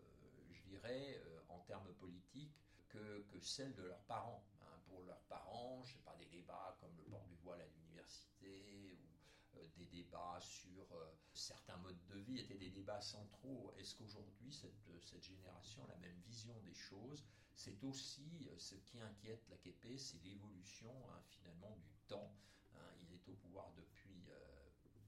je 0.50 0.62
dirais, 0.62 1.20
euh, 1.26 1.40
en 1.50 1.58
termes 1.60 1.92
politiques 1.94 2.56
que, 2.88 3.24
celle 3.40 3.74
de 3.74 3.82
leurs 3.82 4.02
parents. 4.04 4.44
Hein. 4.62 4.80
Pour 4.86 5.02
leurs 5.02 5.22
parents, 5.22 5.82
je 5.84 5.94
sais 5.94 6.04
pas, 6.04 6.16
des 6.16 6.26
débats 6.26 6.76
comme 6.80 6.96
le 6.96 7.04
port 7.04 7.24
du 7.26 7.36
voile 7.36 7.60
à 7.60 7.66
l'université 7.66 8.92
ou 8.92 9.66
des 9.76 9.86
débats 9.86 10.38
sur 10.40 10.86
certains 11.32 11.76
modes 11.78 12.04
de 12.06 12.18
vie 12.18 12.38
étaient 12.38 12.58
des 12.58 12.70
débats 12.70 13.00
centraux. 13.00 13.72
Est-ce 13.76 13.94
qu'aujourd'hui, 13.96 14.52
cette, 14.52 14.88
cette 15.02 15.22
génération 15.22 15.84
a 15.84 15.88
la 15.88 15.96
même 15.96 16.18
vision 16.26 16.54
des 16.60 16.74
choses? 16.74 17.24
C'est 17.58 17.82
aussi 17.82 18.48
euh, 18.48 18.54
ce 18.56 18.76
qui 18.76 19.00
inquiète 19.00 19.48
l'AKP, 19.48 19.98
c'est 19.98 20.22
l'évolution 20.22 20.94
hein, 21.10 21.20
finalement 21.26 21.76
du 21.80 21.92
temps. 22.06 22.32
Hein. 22.76 22.94
il 23.02 23.12
est 23.12 23.28
au 23.28 23.34
pouvoir 23.34 23.72
depuis 23.76 24.28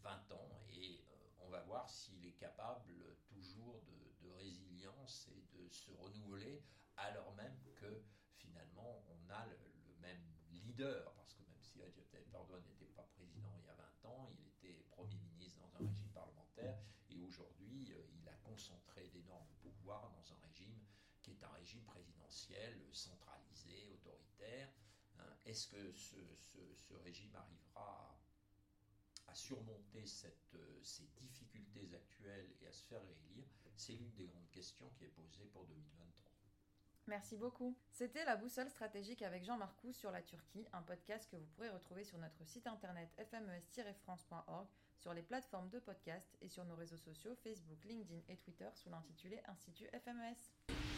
20 0.02 0.10
euh, 0.10 0.34
ans 0.34 0.60
et 0.68 0.98
euh, 0.98 1.28
on 1.42 1.48
va 1.48 1.60
voir 1.60 1.88
s'il 1.88 2.26
est 2.26 2.32
capable 2.32 2.92
toujours 3.28 3.80
de, 3.84 4.28
résilience 4.36 5.28
et 5.32 5.56
de 5.56 5.68
se 5.68 5.90
renouveler 5.90 6.62
alors 7.00 7.32
même 7.34 7.56
que 7.76 8.02
finalement 8.36 9.02
on 9.08 9.30
a 9.30 9.46
le, 9.46 9.56
même 10.00 10.22
leader, 10.50 11.12
parce 11.14 11.34
que 11.34 11.42
même 11.42 11.60
si 11.60 11.80
Recep 11.82 12.10
Tayyip 12.10 12.32
n'était 12.66 12.92
pas 12.96 13.02
président 13.14 13.54
il 13.58 13.66
y 13.66 13.68
a 13.68 13.74
20 13.74 14.08
ans, 14.08 14.28
il 14.32 14.46
était 14.46 14.84
Premier 14.90 15.18
ministre 15.18 15.58
dans 15.60 15.74
un 15.76 15.86
régime 15.86 16.08
parlementaire 16.08 16.78
et 17.10 17.20
aujourd'hui 17.20 17.92
il 18.22 18.28
a 18.28 18.34
concentré 18.44 19.08
d'énormes 19.08 19.48
pouvoirs 19.60 20.10
dans 20.10 20.32
un 20.32 20.38
régime 20.46 20.78
qui 21.22 21.32
est 21.32 21.42
un 21.44 21.50
régime 21.50 21.82
présidentiel 21.84 22.80
centralisé, 22.92 23.86
autoritaire. 23.92 24.70
Hein. 25.18 25.36
Est-ce 25.44 25.68
que 25.68 25.92
ce, 25.92 26.94
régime 27.04 27.34
arrivera 27.34 28.18
à, 29.26 29.34
surmonter 29.34 30.04
euh, 30.54 30.80
ces 30.82 31.06
difficultés 31.16 31.94
actuelles 31.94 32.50
et 32.60 32.66
à 32.66 32.72
se 32.72 32.84
faire 32.84 33.02
réélire? 33.02 33.46
C'est 33.76 33.92
l'une 33.92 34.12
des 34.14 34.26
grandes 34.26 34.50
questions 34.50 34.90
qui 34.96 35.04
est 35.04 35.08
posée 35.08 35.46
pour 35.46 35.66
2023. 35.66 36.29
Merci 37.10 37.36
beaucoup. 37.36 37.76
C'était 37.90 38.24
la 38.24 38.36
boussole 38.36 38.70
stratégique 38.70 39.22
avec 39.22 39.44
Jean 39.44 39.56
Marcou 39.56 39.92
sur 39.92 40.12
la 40.12 40.22
Turquie, 40.22 40.64
un 40.72 40.82
podcast 40.82 41.28
que 41.28 41.36
vous 41.36 41.46
pourrez 41.56 41.68
retrouver 41.68 42.04
sur 42.04 42.18
notre 42.18 42.46
site 42.46 42.68
internet 42.68 43.10
fmes-france.org, 43.18 44.68
sur 44.96 45.12
les 45.12 45.22
plateformes 45.22 45.70
de 45.70 45.80
podcast 45.80 46.36
et 46.40 46.48
sur 46.48 46.64
nos 46.64 46.76
réseaux 46.76 46.98
sociaux 46.98 47.34
Facebook, 47.42 47.84
LinkedIn 47.84 48.20
et 48.28 48.36
Twitter 48.36 48.68
sous 48.74 48.90
l'intitulé 48.90 49.40
Institut 49.48 49.88
FMES. 50.04 50.89